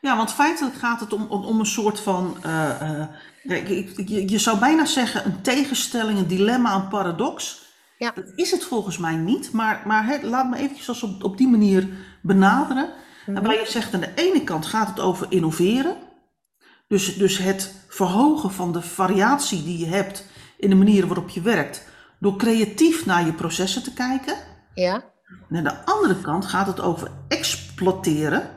Ja, 0.00 0.16
want 0.16 0.32
feitelijk 0.32 0.74
gaat 0.76 1.00
het 1.00 1.12
om, 1.12 1.26
om, 1.30 1.44
om 1.44 1.58
een 1.60 1.66
soort 1.66 2.00
van. 2.00 2.36
eh, 2.42 3.06
je, 3.42 4.28
je 4.28 4.38
zou 4.38 4.58
bijna 4.58 4.84
zeggen 4.84 5.24
een 5.24 5.42
tegenstelling, 5.42 6.18
een 6.18 6.26
dilemma, 6.26 6.74
een 6.74 6.88
paradox. 6.88 7.60
Ja. 7.98 8.12
Dat 8.14 8.32
is 8.34 8.50
het 8.50 8.64
volgens 8.64 8.98
mij 8.98 9.16
niet, 9.16 9.52
maar, 9.52 9.82
maar 9.86 10.18
laat 10.22 10.50
me 10.50 10.56
eventjes 10.56 10.88
als 10.88 11.02
op, 11.02 11.24
op 11.24 11.36
die 11.36 11.48
manier 11.48 11.88
benaderen. 12.22 12.90
Waarbij 13.26 13.58
je 13.58 13.70
zegt 13.70 13.94
aan 13.94 14.00
de 14.00 14.14
ene 14.14 14.44
kant 14.44 14.66
gaat 14.66 14.88
het 14.88 15.00
over 15.00 15.26
innoveren. 15.28 15.96
Dus, 16.88 17.16
dus 17.16 17.38
het 17.38 17.74
verhogen 17.88 18.50
van 18.50 18.72
de 18.72 18.82
variatie 18.82 19.64
die 19.64 19.78
je 19.78 19.86
hebt 19.86 20.26
in 20.58 20.70
de 20.70 20.76
manier 20.76 21.06
waarop 21.06 21.28
je 21.28 21.40
werkt. 21.40 21.86
Door 22.18 22.36
creatief 22.36 23.06
naar 23.06 23.26
je 23.26 23.32
processen 23.32 23.82
te 23.82 23.92
kijken. 23.92 24.36
Ja, 24.74 25.04
En 25.48 25.56
aan 25.56 25.64
de 25.64 25.84
andere 25.84 26.20
kant 26.20 26.46
gaat 26.46 26.66
het 26.66 26.80
over 26.80 27.10
exploiteren 27.28 28.50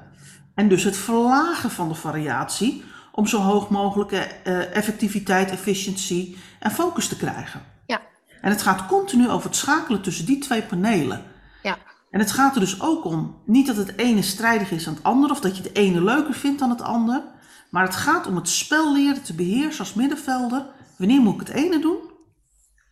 en 0.55 0.69
dus 0.69 0.83
het 0.83 0.97
verlagen 0.97 1.71
van 1.71 1.87
de 1.87 1.95
variatie 1.95 2.83
om 3.15 3.27
zo 3.27 3.37
hoog 3.39 3.69
mogelijke 3.69 4.17
eh, 4.17 4.75
effectiviteit, 4.75 5.51
efficiëntie 5.51 6.37
en 6.59 6.71
focus 6.71 7.07
te 7.07 7.17
krijgen. 7.17 7.65
ja, 7.85 8.01
En 8.41 8.49
het 8.49 8.61
gaat 8.61 8.85
continu 8.85 9.29
over 9.29 9.47
het 9.47 9.55
schakelen 9.57 10.01
tussen 10.01 10.25
die 10.25 10.37
twee 10.39 10.61
panelen. 10.63 11.23
ja, 11.63 11.77
En 12.09 12.19
het 12.19 12.31
gaat 12.31 12.53
er 12.53 12.59
dus 12.59 12.81
ook 12.81 13.03
om, 13.05 13.41
niet 13.45 13.67
dat 13.67 13.75
het 13.75 13.97
ene 13.97 14.21
strijdig 14.21 14.71
is 14.71 14.87
aan 14.87 14.93
het 14.93 15.03
andere 15.03 15.33
of 15.33 15.39
dat 15.39 15.57
je 15.57 15.63
het 15.63 15.75
ene 15.75 16.03
leuker 16.03 16.33
vindt 16.33 16.59
dan 16.59 16.69
het 16.69 16.81
ander, 16.81 17.23
maar 17.69 17.83
het 17.83 17.95
gaat 17.95 18.27
om 18.27 18.35
het 18.35 18.49
spel 18.49 18.93
leren 18.93 19.23
te 19.23 19.33
beheersen 19.35 19.79
als 19.79 19.93
middenvelder. 19.93 20.65
Wanneer 20.97 21.21
moet 21.21 21.41
ik 21.41 21.47
het 21.47 21.55
ene 21.55 21.79
doen 21.79 21.97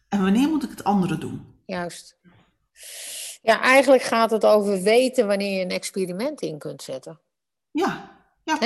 en 0.09 0.21
wanneer 0.21 0.49
moet 0.49 0.63
ik 0.63 0.69
het 0.69 0.83
andere 0.83 1.17
doen? 1.17 1.51
juist. 1.65 2.17
Ja, 3.41 3.61
eigenlijk 3.61 4.03
gaat 4.03 4.31
het 4.31 4.45
over 4.45 4.81
weten 4.81 5.27
wanneer 5.27 5.57
je 5.57 5.63
een 5.63 5.69
experiment 5.71 6.41
in 6.41 6.57
kunt 6.57 6.81
zetten. 6.81 7.19
Ja, 7.71 8.11
ja. 8.43 8.57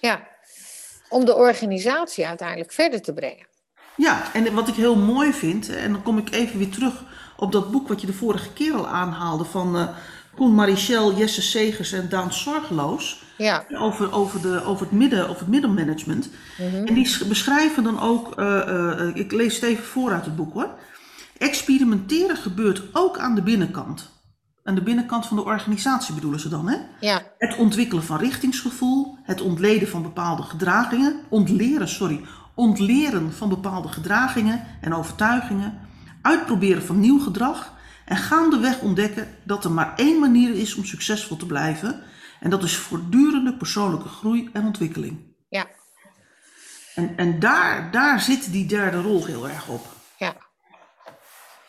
Ja, 0.00 0.28
om 1.08 1.24
de 1.24 1.34
organisatie 1.34 2.26
uiteindelijk 2.26 2.72
verder 2.72 3.02
te 3.02 3.12
brengen. 3.12 3.46
Ja, 3.96 4.22
en 4.34 4.54
wat 4.54 4.68
ik 4.68 4.74
heel 4.74 4.96
mooi 4.96 5.32
vind, 5.32 5.68
en 5.68 5.92
dan 5.92 6.02
kom 6.02 6.18
ik 6.18 6.30
even 6.30 6.58
weer 6.58 6.70
terug 6.70 7.04
op 7.36 7.52
dat 7.52 7.70
boek 7.70 7.88
wat 7.88 8.00
je 8.00 8.06
de 8.06 8.12
vorige 8.12 8.52
keer 8.52 8.74
al 8.74 8.86
aanhaalde 8.88 9.44
van 9.44 9.76
eh 9.76 9.88
Koen 10.34 10.54
Marichel, 10.54 11.14
Jesse 11.14 11.42
Segers 11.42 11.92
en 11.92 12.08
Daan 12.08 12.32
Zorgeloos. 12.32 13.22
Ja, 13.38 13.64
Over, 13.78 14.12
over, 14.12 14.42
de, 14.42 14.64
over, 14.64 14.86
het 14.86 14.94
midden, 14.94 15.28
over 15.28 15.40
het 15.40 15.48
middelmanagement. 15.48 16.28
En 16.86 16.94
die 16.94 17.06
sch- 17.06 17.24
beschrijven 17.24 17.82
dan 17.82 18.00
ook, 18.00 18.38
eh, 18.38 18.68
eh, 19.00 19.16
ik 19.16 19.32
lees 19.32 19.54
het 19.54 19.62
even 19.64 19.84
voor 19.84 20.12
uit 20.12 20.24
het 20.24 20.36
boek 20.36 20.52
hoor. 20.54 20.68
Experimenteren 21.38 22.36
gebeurt 22.36 22.82
ook 22.92 23.18
aan 23.18 23.34
de 23.34 23.42
binnenkant. 23.42 24.10
Aan 24.66 24.74
de 24.74 24.82
binnenkant 24.82 25.26
van 25.26 25.36
de 25.36 25.44
organisatie 25.44 26.14
bedoelen 26.14 26.40
ze 26.40 26.48
dan, 26.48 26.68
hè? 26.68 26.76
ja, 27.00 27.22
Het 27.38 27.56
ontwikkelen 27.56 28.04
van 28.04 28.18
richtingsgevoel, 28.18 29.18
het 29.22 29.40
ontleden 29.40 29.88
van 29.88 30.02
bepaalde 30.02 30.42
gedragingen, 30.42 31.20
ontleren, 31.28 31.88
sorry, 31.88 32.24
ontleren 32.54 33.32
van 33.32 33.48
bepaalde 33.48 33.88
gedragingen 33.88 34.64
en 34.80 34.94
overtuigingen, 34.94 35.80
uitproberen 36.22 36.82
van 36.82 37.00
nieuw 37.00 37.18
gedrag 37.18 37.74
en 38.04 38.16
gaandeweg 38.16 38.80
ontdekken 38.80 39.28
dat 39.44 39.64
er 39.64 39.70
maar 39.72 39.92
één 39.96 40.20
manier 40.20 40.54
is 40.54 40.74
om 40.74 40.84
succesvol 40.84 41.36
te 41.36 41.46
blijven 41.46 42.02
en 42.40 42.50
dat 42.50 42.62
is 42.62 42.76
voortdurende 42.76 43.56
persoonlijke 43.56 44.08
groei 44.08 44.50
en 44.52 44.64
ontwikkeling. 44.64 45.34
ja, 45.48 45.66
En, 46.94 47.16
en 47.16 47.40
daar, 47.40 47.90
daar 47.90 48.20
zit 48.20 48.52
die 48.52 48.66
derde 48.66 49.00
rol 49.00 49.24
heel 49.24 49.48
erg 49.48 49.68
op. 49.68 49.86
ja. 50.18 50.45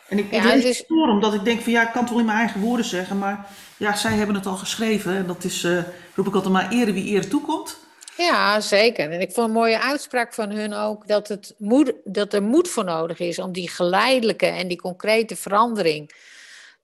En 0.08 0.18
ik, 0.18 0.30
Ja, 0.30 0.52
ik 0.52 0.62
lees 0.62 0.78
het 0.78 0.86
voor 0.88 1.08
omdat 1.08 1.34
ik 1.34 1.44
denk 1.44 1.60
van 1.60 1.72
ja, 1.72 1.82
ik 1.82 1.92
kan 1.92 2.00
het 2.00 2.10
wel 2.10 2.18
in 2.18 2.26
mijn 2.26 2.38
eigen 2.38 2.60
woorden 2.60 2.86
zeggen, 2.86 3.18
maar 3.18 3.46
ja, 3.76 3.96
zij 3.96 4.12
hebben 4.12 4.34
het 4.34 4.46
al 4.46 4.56
geschreven 4.56 5.16
en 5.16 5.26
dat 5.26 5.44
is, 5.44 5.64
eh, 5.64 5.82
roep 6.14 6.26
ik 6.26 6.34
altijd 6.34 6.52
maar, 6.52 6.70
ere 6.70 6.92
wie 6.92 7.04
ere 7.04 7.28
toekomt. 7.28 7.78
Ja, 8.16 8.60
zeker. 8.60 9.10
En 9.10 9.20
ik 9.20 9.32
vond 9.32 9.46
een 9.46 9.52
mooie 9.52 9.80
uitspraak 9.80 10.34
van 10.34 10.50
hun 10.50 10.74
ook 10.74 11.06
dat, 11.06 11.28
het 11.28 11.54
moed, 11.58 11.92
dat 12.04 12.32
er 12.32 12.42
moed 12.42 12.68
voor 12.68 12.84
nodig 12.84 13.18
is 13.18 13.38
om 13.38 13.52
die 13.52 13.68
geleidelijke 13.68 14.46
en 14.46 14.68
die 14.68 14.80
concrete 14.80 15.36
verandering 15.36 16.14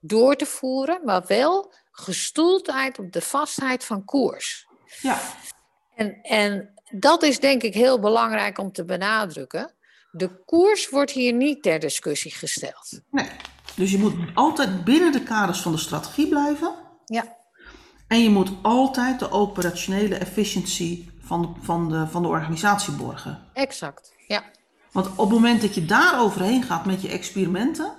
door 0.01 0.37
te 0.37 0.47
voeren, 0.47 1.01
maar 1.05 1.25
wel 1.27 1.73
gestoeldheid 1.91 2.99
op 2.99 3.13
de 3.13 3.21
vastheid 3.21 3.85
van 3.85 4.05
koers. 4.05 4.67
Ja. 5.01 5.21
En, 5.95 6.19
en 6.23 6.75
dat 6.91 7.23
is 7.23 7.41
denk 7.41 7.63
ik 7.63 7.75
heel 7.75 8.01
belangrijk 8.01 8.59
om 8.59 8.73
te 8.73 8.85
benadrukken. 8.85 9.75
De 10.17 10.43
koers 10.45 10.89
wordt 10.89 11.11
hier 11.11 11.33
niet 11.33 11.63
ter 11.63 11.81
discussie 11.81 12.31
gesteld. 12.31 13.01
Nee. 13.11 13.29
Dus 13.77 13.91
je 13.91 13.99
moet 13.99 14.15
altijd 14.35 14.85
binnen 14.85 15.13
de 15.13 15.23
kaders 15.23 15.61
van 15.61 15.73
de 15.73 15.79
strategie 15.79 16.29
blijven. 16.29 16.75
Ja. 17.05 17.37
En 18.09 18.23
je 18.23 18.31
moet 18.31 18.51
altijd 18.63 19.19
de 19.19 19.31
operationele 19.31 20.15
efficiëntie 20.15 21.11
van, 21.21 21.57
van, 21.61 21.89
de, 21.89 22.07
van 22.07 22.23
de 22.23 22.29
organisatie 22.29 22.93
borgen. 22.93 23.51
Exact, 23.53 24.15
ja. 24.27 24.45
Want 24.93 25.07
op 25.07 25.19
het 25.19 25.29
moment 25.29 25.61
dat 25.61 25.75
je 25.75 25.85
daar 25.85 26.21
overheen 26.21 26.63
gaat 26.63 26.85
met 26.85 27.03
je 27.03 27.09
experimenten, 27.09 27.93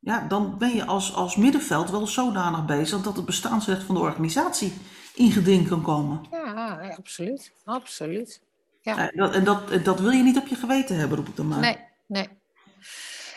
ja, 0.00 0.26
dan 0.28 0.58
ben 0.58 0.74
je 0.74 0.84
als, 0.84 1.14
als 1.14 1.36
middenveld 1.36 1.90
wel 1.90 2.06
zodanig 2.06 2.64
bezig 2.64 3.02
dat 3.02 3.16
het 3.16 3.24
bestaansrecht 3.24 3.82
van 3.82 3.94
de 3.94 4.00
organisatie 4.00 4.72
in 5.14 5.32
geding 5.32 5.68
kan 5.68 5.82
komen. 5.82 6.20
Ja, 6.30 6.94
absoluut. 6.96 7.52
Absoluut. 7.64 8.42
Ja. 8.84 9.10
En, 9.10 9.16
dat, 9.16 9.34
en 9.34 9.44
dat, 9.44 9.84
dat 9.84 10.00
wil 10.00 10.10
je 10.10 10.22
niet 10.22 10.38
op 10.38 10.46
je 10.46 10.54
geweten 10.54 10.96
hebben, 10.96 11.16
roep 11.16 11.28
ik 11.28 11.36
dan 11.36 11.48
maar. 11.48 11.60
Nee, 11.60 11.76
nee. 12.06 12.28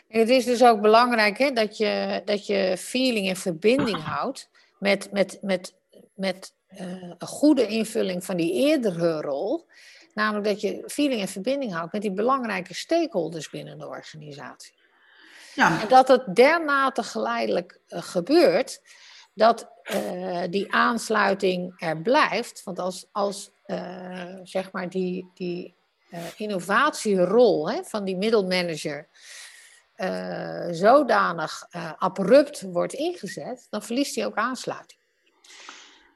het 0.08 0.30
is 0.30 0.46
dus 0.46 0.64
ook 0.64 0.82
belangrijk 0.82 1.38
hè, 1.38 1.52
dat, 1.52 1.78
je, 1.78 2.22
dat 2.26 2.46
je 2.46 2.76
feeling 2.78 3.30
en 3.30 3.36
verbinding 3.36 4.04
houdt 4.14 4.50
met, 4.80 5.12
met, 5.12 5.38
met, 5.42 5.76
met 6.16 6.54
uh, 6.70 6.80
een 7.18 7.28
goede 7.28 7.68
invulling 7.68 8.26
van 8.26 8.38
die 8.38 8.54
eerdere 8.54 9.22
rol. 9.22 9.68
Namelijk 10.14 10.46
dat 10.46 10.62
je 10.62 10.84
feeling 10.88 11.22
en 11.22 11.28
verbinding 11.28 11.74
houdt 11.74 11.94
met 11.94 12.02
die 12.02 12.14
belangrijke 12.14 12.74
stakeholders 12.74 13.50
binnen 13.50 13.80
de 13.80 13.88
organisatie. 13.88 14.74
Ja. 15.54 15.82
En 15.82 15.88
dat 15.88 16.08
het 16.08 16.36
dermate 16.36 17.04
geleidelijk 17.04 17.80
uh, 17.88 18.02
gebeurt 18.02 18.82
dat 19.34 19.70
uh, 19.94 20.44
die 20.50 20.74
aansluiting 20.74 21.74
er 21.78 22.02
blijft. 22.02 22.64
Want 22.64 22.80
als, 22.80 23.08
als 23.12 23.52
uh, 23.68 24.36
zeg 24.44 24.72
maar 24.72 24.90
die, 24.90 25.32
die 25.34 25.76
innovatierol 26.38 27.70
hè, 27.70 27.84
van 27.84 28.04
die 28.04 28.18
middelmanager 28.18 29.08
zodanig 30.72 31.68
abrupt 31.98 32.62
wordt 32.62 32.94
ingezet, 32.94 33.68
dan 33.70 33.84
verliest 33.84 34.16
hij 34.16 34.26
ook 34.26 34.36
aansluiting. 34.36 35.00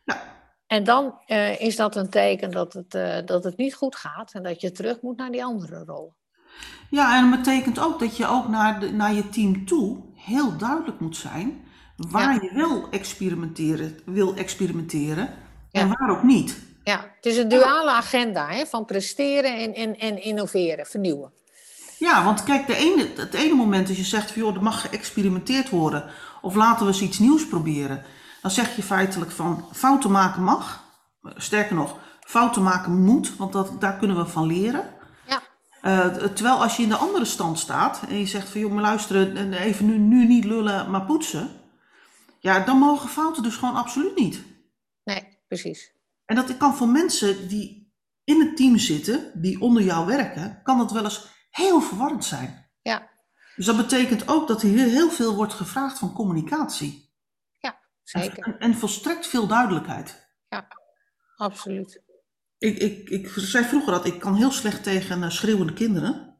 Ja. 0.03 0.21
En 0.67 0.83
dan 0.83 1.19
is 1.57 1.75
dat 1.75 1.95
een 1.95 2.09
teken 2.09 2.51
dat 2.51 2.73
het, 2.73 2.91
dat 3.27 3.43
het 3.43 3.57
niet 3.57 3.75
goed 3.75 3.95
gaat 3.95 4.33
en 4.33 4.43
dat 4.43 4.61
je 4.61 4.71
terug 4.71 5.01
moet 5.01 5.17
naar 5.17 5.31
die 5.31 5.43
andere 5.43 5.83
rol. 5.83 6.13
Ja, 6.89 7.17
en 7.17 7.29
dat 7.29 7.39
betekent 7.39 7.79
ook 7.79 7.99
dat 7.99 8.17
je 8.17 8.27
ook 8.27 8.47
naar, 8.47 8.79
de, 8.79 8.91
naar 8.91 9.13
je 9.13 9.29
team 9.29 9.65
toe 9.65 10.03
heel 10.15 10.57
duidelijk 10.57 10.99
moet 10.99 11.17
zijn 11.17 11.63
waar 11.95 12.33
ja. 12.33 12.41
je 12.41 12.53
wil 12.53 12.89
experimenteren, 12.89 13.99
wil 14.05 14.35
experimenteren 14.35 15.33
en 15.71 15.87
waar 15.87 16.09
ook 16.09 16.23
niet. 16.23 16.69
Ja, 16.91 17.11
het 17.15 17.25
is 17.25 17.37
een 17.37 17.47
duale 17.47 17.91
agenda 17.91 18.47
hè, 18.47 18.65
van 18.65 18.85
presteren 18.85 19.57
en, 19.57 19.73
en, 19.73 19.99
en 19.99 20.21
innoveren, 20.21 20.85
vernieuwen. 20.85 21.33
Ja, 21.97 22.23
want 22.23 22.43
kijk, 22.43 22.67
de 22.67 22.75
ene, 22.75 23.07
het 23.15 23.33
ene 23.33 23.53
moment 23.53 23.87
als 23.87 23.97
je 23.97 24.03
zegt 24.03 24.31
van 24.31 24.41
joh, 24.41 24.55
er 24.55 24.63
mag 24.63 24.81
geëxperimenteerd 24.81 25.69
worden 25.69 26.03
of 26.41 26.55
laten 26.55 26.85
we 26.85 26.91
eens 26.91 27.01
iets 27.01 27.19
nieuws 27.19 27.47
proberen 27.47 28.05
dan 28.41 28.51
zeg 28.51 28.75
je 28.75 28.83
feitelijk 28.83 29.31
van 29.31 29.65
fouten 29.73 30.11
maken 30.11 30.43
mag. 30.43 30.83
Sterker 31.35 31.75
nog, 31.75 31.97
fouten 32.19 32.63
maken 32.63 33.01
moet, 33.03 33.35
want 33.35 33.53
dat, 33.53 33.81
daar 33.81 33.97
kunnen 33.97 34.17
we 34.17 34.25
van 34.25 34.45
leren. 34.45 34.93
Ja. 35.27 35.41
Uh, 35.83 36.25
terwijl 36.25 36.61
als 36.61 36.77
je 36.77 36.83
in 36.83 36.89
de 36.89 36.95
andere 36.95 37.25
stand 37.25 37.59
staat 37.59 38.01
en 38.09 38.17
je 38.17 38.25
zegt 38.25 38.49
van 38.49 38.59
joh, 38.59 38.71
maar 38.71 38.81
luisteren, 38.81 39.53
even 39.53 39.85
nu, 39.85 39.97
nu 39.97 40.27
niet 40.27 40.45
lullen, 40.45 40.91
maar 40.91 41.05
poetsen. 41.05 41.49
Ja, 42.39 42.59
dan 42.59 42.77
mogen 42.77 43.09
fouten 43.09 43.43
dus 43.43 43.55
gewoon 43.55 43.75
absoluut 43.75 44.15
niet. 44.15 44.43
Nee, 45.03 45.37
precies. 45.47 45.91
En 46.31 46.37
dat 46.37 46.57
kan 46.57 46.75
voor 46.75 46.87
mensen 46.87 47.47
die 47.47 47.93
in 48.23 48.39
het 48.39 48.57
team 48.57 48.77
zitten, 48.77 49.31
die 49.41 49.61
onder 49.61 49.83
jou 49.83 50.05
werken, 50.05 50.59
kan 50.63 50.77
dat 50.77 50.91
wel 50.91 51.03
eens 51.03 51.27
heel 51.49 51.81
verwarrend 51.81 52.25
zijn. 52.25 52.69
Ja. 52.81 53.09
Dus 53.55 53.65
dat 53.65 53.77
betekent 53.77 54.27
ook 54.27 54.47
dat 54.47 54.63
er 54.63 54.69
heel 54.69 55.09
veel 55.09 55.35
wordt 55.35 55.53
gevraagd 55.53 55.99
van 55.99 56.13
communicatie. 56.13 57.09
Zeker. 58.03 58.43
En, 58.43 58.59
en, 58.59 58.75
volstrekt 58.75 59.27
veel 59.27 59.47
duidelijkheid. 59.47 60.27
Ja, 60.49 60.67
absoluut. 61.35 62.01
Ik, 62.57 62.77
ik, 62.77 63.09
ik 63.09 63.31
zei 63.35 63.65
vroeger 63.65 63.91
dat 63.91 64.05
ik 64.05 64.19
kan 64.19 64.35
heel 64.35 64.51
slecht 64.51 64.83
tegen 64.83 65.23
uh, 65.23 65.29
schreeuwende 65.29 65.73
kinderen. 65.73 66.37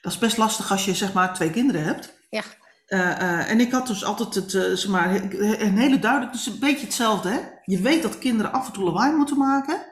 Dat 0.00 0.12
is 0.12 0.18
best 0.18 0.36
lastig 0.36 0.70
als 0.70 0.84
je 0.84 0.94
zeg 0.94 1.12
maar 1.12 1.34
twee 1.34 1.50
kinderen 1.50 1.84
hebt. 1.84 2.18
Ja. 2.30 2.42
Uh, 2.94 3.00
uh, 3.00 3.50
en 3.50 3.60
ik 3.60 3.72
had 3.72 3.86
dus 3.86 4.04
altijd 4.04 4.34
het, 4.34 4.50
zeg 4.50 4.88
maar, 4.88 5.14
een 5.60 5.78
hele 5.78 5.98
duidelijk, 5.98 6.32
dus 6.32 6.46
een 6.46 6.58
beetje 6.58 6.84
hetzelfde. 6.84 7.28
Hè? 7.28 7.40
Je 7.64 7.80
weet 7.80 8.02
dat 8.02 8.18
kinderen 8.18 8.52
af 8.52 8.66
en 8.66 8.72
toe 8.72 8.84
lawaai 8.84 9.16
moeten 9.16 9.38
maken. 9.38 9.86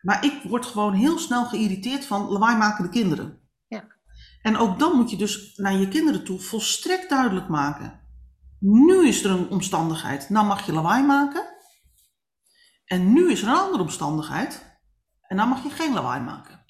Maar 0.00 0.24
ik 0.24 0.42
word 0.42 0.66
gewoon 0.66 0.92
heel 0.92 1.18
snel 1.18 1.44
geïrriteerd 1.44 2.04
van 2.04 2.28
lawaai 2.28 2.56
maken 2.56 2.84
de 2.84 2.90
kinderen. 2.90 3.38
Ja. 3.66 3.84
En 4.42 4.56
ook 4.56 4.78
dan 4.78 4.96
moet 4.96 5.10
je 5.10 5.16
dus 5.16 5.56
naar 5.56 5.76
je 5.76 5.88
kinderen 5.88 6.24
toe 6.24 6.40
volstrekt 6.40 7.08
duidelijk 7.08 7.48
maken 7.48 8.02
nu 8.62 9.06
is 9.08 9.24
er 9.24 9.30
een 9.30 9.50
omstandigheid, 9.50 10.28
nou 10.28 10.46
mag 10.46 10.66
je 10.66 10.72
lawaai 10.72 11.02
maken. 11.02 11.44
En 12.84 13.12
nu 13.12 13.30
is 13.30 13.42
er 13.42 13.48
een 13.48 13.54
andere 13.54 13.82
omstandigheid, 13.82 14.80
en 15.22 15.36
dan 15.36 15.48
mag 15.48 15.62
je 15.62 15.70
geen 15.70 15.92
lawaai 15.92 16.20
maken. 16.20 16.61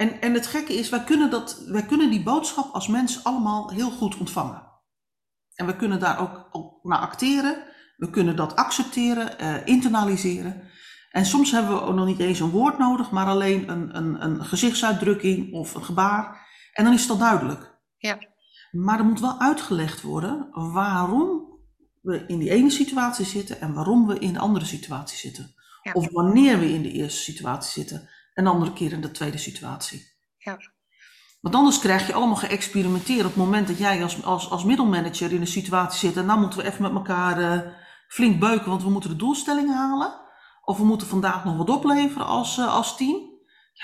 En, 0.00 0.20
en 0.20 0.34
het 0.34 0.46
gekke 0.46 0.72
is, 0.72 0.88
wij 0.88 1.04
kunnen, 1.04 1.30
dat, 1.30 1.62
wij 1.66 1.82
kunnen 1.82 2.10
die 2.10 2.22
boodschap 2.22 2.74
als 2.74 2.88
mens 2.88 3.24
allemaal 3.24 3.70
heel 3.70 3.90
goed 3.90 4.16
ontvangen. 4.16 4.62
En 5.54 5.66
we 5.66 5.76
kunnen 5.76 6.00
daar 6.00 6.20
ook, 6.52 6.80
naar 6.82 6.98
acteren, 6.98 7.62
we 7.96 8.10
kunnen 8.10 8.36
dat 8.36 8.56
accepteren, 8.56 9.42
uh, 9.42 9.66
internaliseren. 9.66 10.62
En 11.10 11.26
soms 11.26 11.50
hebben 11.50 11.74
we 11.74 11.80
ook 11.82 11.94
nog 11.94 12.06
niet 12.06 12.18
eens 12.18 12.40
een 12.40 12.50
woord 12.50 12.78
nodig, 12.78 13.10
maar 13.10 13.26
alleen 13.26 13.68
een, 13.68 13.96
een, 13.96 14.24
een 14.24 14.44
gezichtsuitdrukking 14.44 15.52
of 15.52 15.74
een 15.74 15.84
gebaar. 15.84 16.48
En 16.72 16.84
dan 16.84 16.92
is 16.92 17.02
het 17.02 17.10
al 17.10 17.18
duidelijk. 17.18 17.78
Ja. 17.96 18.18
Maar 18.70 18.98
er 18.98 19.04
moet 19.04 19.20
wel 19.20 19.40
uitgelegd 19.40 20.02
worden 20.02 20.48
waarom 20.52 21.58
we 22.00 22.24
in 22.26 22.38
die 22.38 22.50
ene 22.50 22.70
situatie 22.70 23.26
zitten 23.26 23.60
en 23.60 23.74
waarom 23.74 24.06
we 24.06 24.18
in 24.18 24.32
de 24.32 24.38
andere 24.38 24.64
situatie 24.64 25.18
zitten. 25.18 25.54
Ja. 25.82 25.92
Of 25.92 26.10
wanneer 26.10 26.58
we 26.58 26.72
in 26.72 26.82
de 26.82 26.92
eerste 26.92 27.20
situatie 27.20 27.70
zitten 27.70 28.08
en 28.40 28.46
de 28.46 28.52
andere 28.52 28.72
keer 28.72 28.92
in 28.92 29.00
de 29.00 29.10
tweede 29.10 29.38
situatie. 29.38 30.06
Ja. 30.38 30.58
Want 31.40 31.54
anders 31.54 31.78
krijg 31.78 32.06
je 32.06 32.12
allemaal 32.12 32.36
geëxperimenteerd 32.36 33.24
op 33.24 33.34
het 33.34 33.44
moment 33.44 33.66
dat 33.66 33.78
jij 33.78 34.02
als, 34.02 34.24
als, 34.24 34.50
als 34.50 34.64
middelmanager 34.64 35.32
in 35.32 35.40
een 35.40 35.46
situatie 35.46 36.08
zit 36.08 36.16
en 36.16 36.26
dan 36.26 36.40
moeten 36.40 36.58
we 36.58 36.66
even 36.66 36.82
met 36.82 36.92
elkaar 36.92 37.40
uh, 37.40 37.60
flink 38.08 38.40
beuken, 38.40 38.70
want 38.70 38.82
we 38.82 38.90
moeten 38.90 39.10
de 39.10 39.16
doelstellingen 39.16 39.76
halen. 39.76 40.20
Of 40.64 40.78
we 40.78 40.84
moeten 40.84 41.06
vandaag 41.06 41.44
nog 41.44 41.56
wat 41.56 41.70
opleveren 41.70 42.26
als, 42.26 42.58
uh, 42.58 42.74
als 42.74 42.96
team 42.96 43.28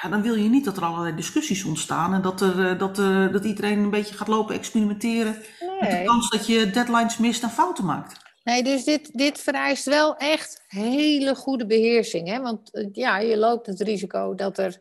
ja, 0.03 0.09
dan 0.09 0.23
wil 0.23 0.35
je 0.35 0.49
niet 0.49 0.65
dat 0.65 0.77
er 0.77 0.85
allerlei 0.85 1.17
discussies 1.17 1.65
ontstaan 1.65 2.15
en 2.15 2.23
dat, 2.23 2.41
er, 2.41 2.69
eh, 2.69 2.79
dat, 2.79 2.97
dat 3.33 3.45
iedereen 3.45 3.79
een 3.79 3.91
beetje 3.91 4.15
gaat 4.15 4.29
lopen 4.29 4.55
experimenteren. 4.55 5.37
Nee. 5.61 5.81
Met 5.81 5.91
de 5.91 6.03
kans 6.05 6.31
dat 6.31 6.47
je 6.47 6.71
deadlines 6.71 7.19
mist 7.19 7.43
en 7.43 7.51
fouten 7.51 7.85
maakt. 7.85 8.26
Nee, 8.47 8.63
dus 8.63 8.85
dit, 8.85 9.19
dit 9.19 9.41
vereist 9.41 9.85
wel 9.85 10.17
echt 10.17 10.65
hele 10.67 11.35
goede 11.35 11.67
beheersing. 11.67 12.29
Hè? 12.29 12.41
Want 12.41 12.75
uh, 12.75 12.89
ja, 12.93 13.19
je 13.19 13.37
loopt 13.37 13.67
het 13.67 13.81
risico 13.81 14.35
dat 14.35 14.59
er 14.59 14.79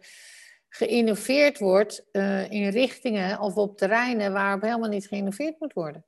geïnnoveerd 0.70 1.60
wordt 1.60 2.06
uh, 2.12 2.52
in 2.52 2.70
richtingen 2.70 3.40
of 3.40 3.56
op 3.56 3.78
terreinen 3.78 4.34
waarop 4.34 4.62
helemaal 4.62 4.90
niet 4.90 5.08
geïnnoveerd 5.08 5.60
moet 5.60 5.74
worden. 5.74 6.06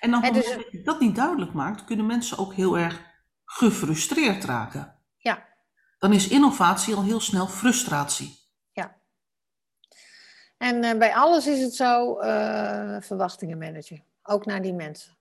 En 0.00 0.10
dan, 0.10 0.32
dus, 0.32 0.54
als 0.54 0.66
je 0.70 0.82
dat 0.82 1.00
niet 1.00 1.16
duidelijk 1.16 1.52
maakt, 1.52 1.84
kunnen 1.84 2.06
mensen 2.06 2.38
ook 2.38 2.54
heel 2.54 2.78
erg 2.78 3.02
gefrustreerd 3.44 4.44
raken. 4.44 4.98
Ja. 5.16 5.48
Dan 5.98 6.12
is 6.12 6.28
innovatie 6.28 6.94
al 6.94 7.04
heel 7.04 7.20
snel 7.20 7.46
frustratie. 7.46 8.38
En 10.58 10.84
uh, 10.84 10.98
bij 10.98 11.14
alles 11.14 11.46
is 11.46 11.60
het 11.60 11.74
zo 11.74 12.20
uh, 12.20 12.96
verwachtingen 13.00 13.58
managen. 13.58 14.04
Ook 14.22 14.46
naar 14.46 14.62
die 14.62 14.74
mensen. 14.74 15.17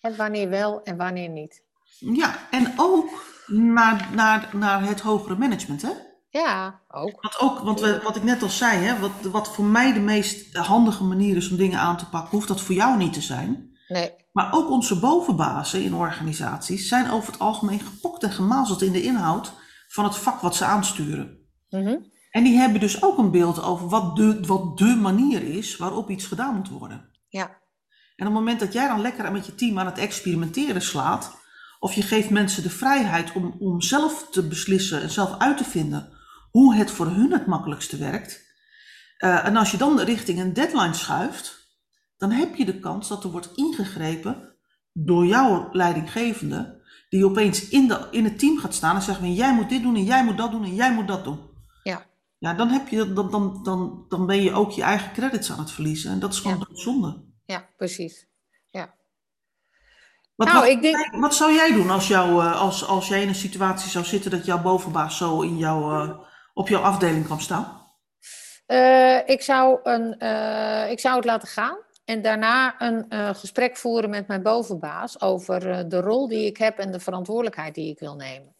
En 0.00 0.16
wanneer 0.16 0.48
wel 0.48 0.82
en 0.82 0.96
wanneer 0.96 1.28
niet. 1.28 1.62
Ja, 1.98 2.38
en 2.50 2.72
ook 2.76 3.08
naar, 3.46 4.08
naar, 4.14 4.50
naar 4.52 4.82
het 4.82 5.00
hogere 5.00 5.36
management, 5.36 5.82
hè? 5.82 5.92
Ja, 6.28 6.80
ook. 6.88 7.22
Want, 7.22 7.38
ook, 7.38 7.58
want 7.58 7.80
we, 7.80 8.00
wat 8.02 8.16
ik 8.16 8.22
net 8.22 8.42
al 8.42 8.48
zei, 8.48 8.84
hè, 8.84 8.98
wat, 8.98 9.10
wat 9.32 9.54
voor 9.54 9.64
mij 9.64 9.92
de 9.92 10.00
meest 10.00 10.56
handige 10.56 11.04
manier 11.04 11.36
is 11.36 11.50
om 11.50 11.56
dingen 11.56 11.78
aan 11.78 11.96
te 11.96 12.08
pakken, 12.08 12.30
hoeft 12.30 12.48
dat 12.48 12.60
voor 12.60 12.74
jou 12.74 12.96
niet 12.96 13.12
te 13.12 13.20
zijn. 13.20 13.78
Nee. 13.88 14.12
Maar 14.32 14.52
ook 14.52 14.70
onze 14.70 14.98
bovenbazen 14.98 15.82
in 15.82 15.94
organisaties 15.94 16.88
zijn 16.88 17.10
over 17.10 17.32
het 17.32 17.40
algemeen 17.40 17.80
gepokt 17.80 18.22
en 18.22 18.30
gemazeld 18.30 18.82
in 18.82 18.92
de 18.92 19.02
inhoud 19.02 19.52
van 19.88 20.04
het 20.04 20.16
vak 20.16 20.40
wat 20.40 20.54
ze 20.54 20.64
aansturen. 20.64 21.38
Mm 21.68 21.84
-hmm. 21.86 22.10
En 22.30 22.44
die 22.44 22.56
hebben 22.56 22.80
dus 22.80 23.02
ook 23.02 23.18
een 23.18 23.30
beeld 23.30 23.62
over 23.62 23.88
wat 23.88 24.16
de, 24.16 24.40
wat 24.46 24.78
de 24.78 24.96
manier 25.00 25.42
is 25.42 25.76
waarop 25.76 26.10
iets 26.10 26.26
gedaan 26.26 26.54
moet 26.56 26.68
worden. 26.68 27.10
Ja. 27.28 27.59
En 28.20 28.26
op 28.26 28.32
het 28.32 28.42
moment 28.42 28.60
dat 28.60 28.72
jij 28.72 28.88
dan 28.88 29.00
lekker 29.00 29.32
met 29.32 29.46
je 29.46 29.54
team 29.54 29.78
aan 29.78 29.86
het 29.86 29.98
experimenteren 29.98 30.82
slaat, 30.82 31.36
of 31.78 31.92
je 31.92 32.02
geeft 32.02 32.30
mensen 32.30 32.62
de 32.62 32.70
vrijheid 32.70 33.32
om, 33.32 33.56
om 33.58 33.80
zelf 33.80 34.28
te 34.30 34.48
beslissen 34.48 35.02
en 35.02 35.10
zelf 35.10 35.38
uit 35.38 35.56
te 35.56 35.64
vinden 35.64 36.08
hoe 36.50 36.74
het 36.74 36.90
voor 36.90 37.06
hun 37.06 37.32
het 37.32 37.46
makkelijkste 37.46 37.96
werkt. 37.96 38.48
Uh, 39.18 39.46
en 39.46 39.56
als 39.56 39.70
je 39.70 39.76
dan 39.76 40.00
richting 40.00 40.40
een 40.40 40.52
deadline 40.52 40.94
schuift, 40.94 41.68
dan 42.16 42.30
heb 42.30 42.54
je 42.54 42.64
de 42.64 42.78
kans 42.78 43.08
dat 43.08 43.24
er 43.24 43.30
wordt 43.30 43.50
ingegrepen 43.54 44.54
door 44.92 45.26
jouw 45.26 45.68
leidinggevende, 45.72 46.82
die 47.08 47.24
opeens 47.24 47.68
in, 47.68 47.88
de, 47.88 48.08
in 48.10 48.24
het 48.24 48.38
team 48.38 48.58
gaat 48.58 48.74
staan 48.74 48.96
en 48.96 49.02
zegt 49.02 49.18
van 49.18 49.34
jij 49.34 49.54
moet 49.54 49.68
dit 49.68 49.82
doen 49.82 49.96
en 49.96 50.04
jij 50.04 50.24
moet 50.24 50.38
dat 50.38 50.50
doen 50.50 50.64
en 50.64 50.74
jij 50.74 50.92
moet 50.94 51.08
dat 51.08 51.24
doen. 51.24 51.38
Ja. 51.82 52.06
Ja, 52.38 52.54
dan, 52.54 52.68
heb 52.68 52.88
je, 52.88 53.12
dan, 53.12 53.30
dan, 53.30 53.60
dan, 53.62 54.04
dan 54.08 54.26
ben 54.26 54.42
je 54.42 54.52
ook 54.52 54.70
je 54.70 54.82
eigen 54.82 55.12
credits 55.12 55.52
aan 55.52 55.58
het 55.58 55.70
verliezen. 55.70 56.10
En 56.10 56.18
dat 56.18 56.32
is 56.32 56.38
gewoon 56.38 56.66
Ja. 56.68 56.76
zonde. 56.76 57.28
Ja, 57.50 57.68
precies. 57.76 58.26
Ja. 58.70 58.94
Wat, 60.34 60.48
Nou, 60.48 60.60
wat, 60.60 60.68
ik 60.68 60.82
denk- 60.82 61.14
wat 61.14 61.34
zou 61.34 61.52
jij 61.52 61.72
doen 61.72 61.90
als, 61.90 62.08
jou, 62.08 62.44
eh, 62.44 62.60
als, 62.60 62.86
als 62.86 63.08
jij 63.08 63.22
in 63.22 63.28
een 63.28 63.34
situatie 63.34 63.90
zou 63.90 64.04
zitten 64.04 64.30
dat 64.30 64.44
jouw 64.44 64.62
bovenbaas 64.62 65.16
zo 65.16 65.40
in 65.40 65.56
jouw, 65.56 65.92
eh, 65.92 66.18
op 66.54 66.68
jouw 66.68 66.82
afdeling 66.82 67.24
kwam 67.24 67.40
staan? 67.40 67.88
Eh, 68.66 69.28
ik, 69.28 69.42
zou 69.42 69.80
een, 69.82 70.12
ik 70.90 71.00
zou 71.00 71.16
het 71.16 71.24
laten 71.24 71.48
gaan 71.48 71.78
en 72.04 72.22
daarna 72.22 72.82
een 72.82 73.34
gesprek 73.34 73.76
voeren 73.76 74.10
met 74.10 74.26
mijn 74.26 74.42
bovenbaas 74.42 75.20
over 75.20 75.88
de 75.88 76.00
rol 76.00 76.28
die 76.28 76.46
ik 76.46 76.56
heb 76.56 76.78
en 76.78 76.92
de 76.92 77.00
verantwoordelijkheid 77.00 77.74
die 77.74 77.90
ik 77.90 77.98
wil 77.98 78.14
nemen. 78.14 78.54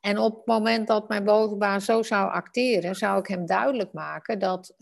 En 0.00 0.18
op 0.18 0.36
het 0.36 0.46
moment 0.46 0.86
dat 0.86 1.08
mijn 1.08 1.24
bovenbaas 1.24 1.84
zo 1.84 2.02
zou 2.02 2.30
acteren, 2.30 2.94
zou 2.94 3.18
ik 3.18 3.26
hem 3.26 3.46
duidelijk 3.46 3.92
maken 3.92 4.38
dat, 4.38 4.74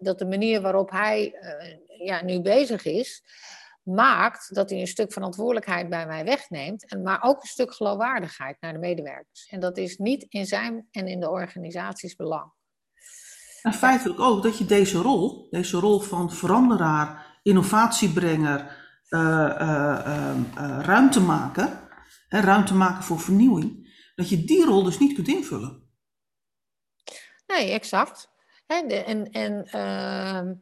dat 0.00 0.18
de 0.18 0.26
manier 0.28 0.60
waarop 0.60 0.90
hij 0.90 1.34
ja, 1.98 2.24
nu 2.24 2.40
bezig 2.40 2.84
is, 2.84 3.22
maakt 3.82 4.54
dat 4.54 4.70
hij 4.70 4.80
een 4.80 4.86
stuk 4.86 5.12
verantwoordelijkheid 5.12 5.88
bij 5.88 6.06
mij 6.06 6.24
wegneemt, 6.24 6.88
en, 6.88 7.02
maar 7.02 7.22
ook 7.22 7.42
een 7.42 7.48
stuk 7.48 7.74
geloofwaardigheid 7.74 8.56
naar 8.60 8.72
de 8.72 8.78
medewerkers. 8.78 9.46
En 9.50 9.60
dat 9.60 9.76
is 9.76 9.96
niet 9.96 10.26
in 10.28 10.46
zijn 10.46 10.88
en 10.90 11.06
in 11.06 11.20
de 11.20 11.30
organisaties 11.30 12.16
belang. 12.16 12.52
En 13.62 13.74
feitelijk 13.74 14.20
ook 14.20 14.42
dat 14.42 14.58
je 14.58 14.64
deze 14.64 14.98
rol, 14.98 15.46
deze 15.50 15.78
rol 15.78 16.00
van 16.00 16.32
veranderaar, 16.32 17.38
innovatiebrenger, 17.42 18.84
ehm, 19.08 20.42
eh, 20.56 20.78
ruimte 20.82 21.20
maken, 21.20 21.88
hè, 22.28 22.40
ruimte 22.40 22.74
maken 22.74 23.02
voor 23.02 23.20
vernieuwing, 23.20 23.94
dat 24.14 24.28
je 24.28 24.44
die 24.44 24.64
rol 24.64 24.82
dus 24.82 24.98
niet 24.98 25.14
kunt 25.14 25.28
invullen. 25.28 25.82
Nee, 27.46 27.70
exact. 27.70 28.28
De- 28.66 29.04
en, 29.04 29.30
en, 29.30 29.64
ehm, 29.64 30.54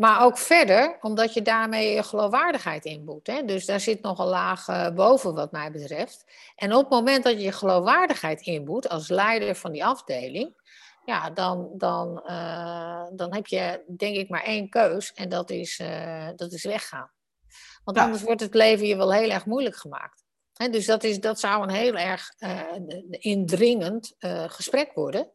maar 0.00 0.24
ook 0.24 0.38
verder, 0.38 0.98
omdat 1.00 1.34
je 1.34 1.42
daarmee 1.42 1.94
je 1.94 2.02
geloofwaardigheid 2.02 2.84
inboet. 2.84 3.26
Hè? 3.26 3.44
Dus 3.44 3.66
daar 3.66 3.80
zit 3.80 4.02
nog 4.02 4.18
een 4.18 4.26
laag 4.26 4.68
eh, 4.68 4.90
boven, 4.94 5.34
wat 5.34 5.52
mij 5.52 5.70
betreft. 5.70 6.24
En 6.56 6.74
op 6.74 6.80
het 6.80 6.90
moment 6.90 7.24
dat 7.24 7.32
je 7.32 7.40
je 7.40 7.52
geloofwaardigheid 7.52 8.40
inboet 8.40 8.88
als 8.88 9.08
leider 9.08 9.54
van 9.54 9.72
die 9.72 9.84
afdeling, 9.84 10.54
ja, 11.04 11.30
dan, 11.30 11.70
dan, 11.76 12.22
eh, 12.24 13.04
dan 13.12 13.34
heb 13.34 13.46
je 13.46 13.84
denk 13.96 14.16
ik 14.16 14.28
maar 14.28 14.42
één 14.44 14.68
keus 14.68 15.12
en 15.12 15.28
dat 15.28 15.50
is, 15.50 15.78
eh, 15.78 16.28
dat 16.36 16.52
is 16.52 16.64
weggaan. 16.64 17.10
Want 17.84 17.96
Ja. 17.96 18.04
anders 18.04 18.22
wordt 18.22 18.40
het 18.40 18.54
leven 18.54 18.86
je 18.86 18.96
wel 18.96 19.12
heel 19.12 19.30
erg 19.30 19.46
moeilijk 19.46 19.76
gemaakt. 19.76 20.24
Hè, 20.52 20.68
dus 20.68 20.86
dat, 20.86 21.04
is, 21.04 21.20
dat 21.20 21.40
zou 21.40 21.62
een 21.62 21.74
heel 21.74 21.96
erg 21.96 22.32
indringend 23.10 24.14
gesprek 24.46 24.92
worden. 24.94 25.32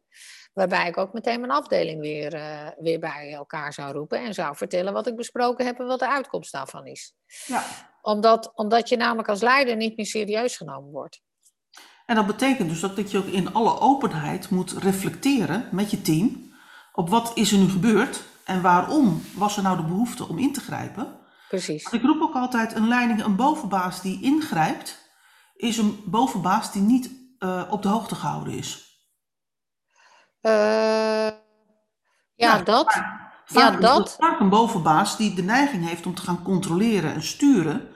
Waarbij 0.56 0.88
ik 0.88 0.96
ook 0.96 1.12
meteen 1.12 1.40
mijn 1.40 1.52
afdeling 1.52 2.00
weer, 2.00 2.34
eh, 2.34 2.68
weer 2.78 3.00
bij 3.00 3.32
elkaar 3.32 3.72
zou 3.72 3.92
roepen 3.92 4.18
en 4.18 4.34
zou 4.34 4.56
vertellen 4.56 4.92
wat 4.92 5.06
ik 5.06 5.16
besproken 5.16 5.66
heb 5.66 5.78
en 5.78 5.86
wat 5.86 5.98
de 5.98 6.08
uitkomst 6.08 6.52
daarvan 6.52 6.86
is. 6.86 7.14
Ja. 7.46 7.64
Omdat, 8.02 8.52
omdat 8.54 8.88
je 8.88 8.96
namelijk 8.96 9.28
als 9.28 9.40
leider 9.40 9.76
niet 9.76 9.96
meer 9.96 10.06
serieus 10.06 10.56
genomen 10.56 10.90
wordt. 10.90 11.20
En 12.06 12.14
dat 12.14 12.26
betekent 12.26 12.68
dus 12.68 12.80
dat, 12.80 12.96
dat 12.96 13.10
je 13.10 13.18
ook 13.18 13.26
in 13.26 13.54
alle 13.54 13.80
openheid 13.80 14.50
moet 14.50 14.72
reflecteren 14.72 15.68
met 15.72 15.90
je 15.90 16.02
team 16.02 16.54
op 16.92 17.08
wat 17.08 17.32
is 17.34 17.52
er 17.52 17.58
nu 17.58 17.68
gebeurd 17.68 18.24
en 18.44 18.62
waarom 18.62 19.22
was 19.34 19.56
er 19.56 19.62
nou 19.62 19.76
de 19.76 19.84
behoefte 19.84 20.28
om 20.28 20.38
in 20.38 20.52
te 20.52 20.60
grijpen. 20.60 21.18
Precies. 21.48 21.92
Ik 21.92 22.02
roep 22.02 22.20
ook 22.20 22.34
altijd 22.34 22.74
een 22.74 22.88
leiding, 22.88 23.24
een 23.24 23.36
bovenbaas 23.36 24.02
die 24.02 24.22
ingrijpt, 24.22 25.10
is 25.56 25.78
een 25.78 26.00
bovenbaas 26.06 26.72
die 26.72 26.82
niet 26.82 27.10
eh, 27.38 27.62
op 27.70 27.82
de 27.82 27.88
hoogte 27.88 28.14
gehouden 28.14 28.52
is. 28.52 28.85
Eh, 30.46 30.52
ja, 32.34 32.56
Ja, 32.56 32.58
dat. 32.62 32.92
Vaak 33.44 33.72
Ja, 33.72 33.78
is 33.78 33.80
dat. 33.80 34.16
vaak 34.18 34.40
een 34.40 34.48
bovenbaas 34.48 35.16
die 35.16 35.34
de 35.34 35.42
neiging 35.42 35.88
heeft 35.88 36.06
om 36.06 36.14
te 36.14 36.22
gaan 36.22 36.42
controleren 36.42 37.14
en 37.14 37.22
sturen. 37.22 37.88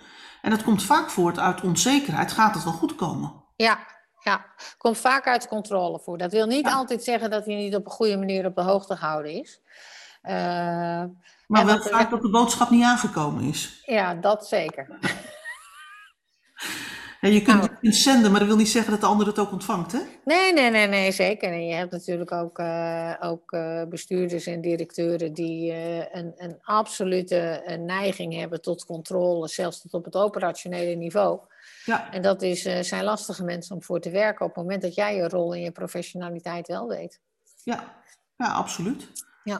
En 0.42 0.50
dat 0.50 0.62
komt 0.62 0.82
vaak 0.82 1.10
voort 1.10 1.38
uit 1.38 1.60
onzekerheid. 1.60 2.32
Gaat 2.32 2.54
het 2.54 2.64
wel 2.64 2.72
goed 2.72 2.94
komen? 2.94 3.32
Ja, 3.56 3.78
ja. 4.20 4.44
Komt 4.78 4.98
vaak 4.98 5.26
uit 5.26 5.48
controle 5.48 6.00
voor. 6.00 6.18
Dat 6.18 6.32
wil 6.32 6.46
niet 6.46 6.66
Ja. 6.66 6.72
altijd 6.74 7.04
zeggen 7.04 7.30
dat 7.30 7.44
hij 7.46 7.54
niet 7.54 7.74
op 7.74 7.84
een 7.84 7.90
goede 7.92 8.16
manier 8.18 8.46
op 8.46 8.54
de 8.54 8.62
hoogte 8.62 8.96
gehouden 8.96 9.32
is. 9.32 9.60
Eh, 10.22 10.34
Maar 11.46 11.64
wel 11.66 11.82
vaak 11.82 12.10
dat 12.10 12.22
de 12.22 12.30
boodschap 12.30 12.70
niet 12.70 12.84
aangekomen 12.84 13.42
is. 13.44 13.82
ja, 13.86 14.14
dat 14.14 14.46
zeker. 14.48 14.98
Ja, 17.20 17.28
je 17.28 17.42
kunt 17.42 17.60
Nou. 17.60 17.70
het 17.80 17.94
zenden, 17.94 18.30
maar 18.30 18.40
dat 18.40 18.48
wil 18.48 18.56
niet 18.56 18.68
zeggen 18.68 18.90
dat 18.90 19.00
de 19.00 19.06
ander 19.06 19.26
het 19.26 19.38
ook 19.38 19.52
ontvangt. 19.52 19.92
Hè? 19.92 19.98
Nee, 20.24 20.52
nee, 20.52 20.70
nee, 20.70 20.86
nee, 20.86 21.12
zeker. 21.12 21.52
En 21.52 21.66
je 21.66 21.74
hebt 21.74 21.90
natuurlijk 21.92 22.32
ook, 22.32 22.58
eh, 22.58 23.14
ook 23.20 23.52
eh, 23.52 23.82
bestuurders 23.84 24.46
en 24.46 24.60
directeuren 24.60 25.32
die 25.32 25.72
eh, 25.72 25.98
een, 25.98 26.32
een 26.36 26.58
absolute 26.62 27.62
neiging 27.86 28.34
hebben 28.34 28.62
tot 28.62 28.84
controle, 28.84 29.48
zelfs 29.48 29.80
tot 29.80 29.94
op 29.94 30.04
het 30.04 30.14
operationele 30.14 30.94
niveau. 30.94 31.40
Ja, 31.84 32.12
En 32.12 32.22
dat 32.22 32.42
is, 32.42 32.62
zijn 32.80 33.04
lastige 33.04 33.44
mensen 33.44 33.74
om 33.74 33.82
voor 33.82 34.00
te 34.00 34.10
werken 34.10 34.46
op 34.46 34.54
het 34.54 34.64
moment 34.64 34.82
dat 34.82 34.94
jij 34.94 35.16
je 35.16 35.28
rol 35.28 35.54
en 35.54 35.60
je 35.60 35.70
professionaliteit 35.70 36.66
wel 36.66 36.88
weet. 36.88 37.20
ja, 37.64 38.02
ja, 38.36 38.46
absoluut. 38.52 39.08
Ja. 39.44 39.56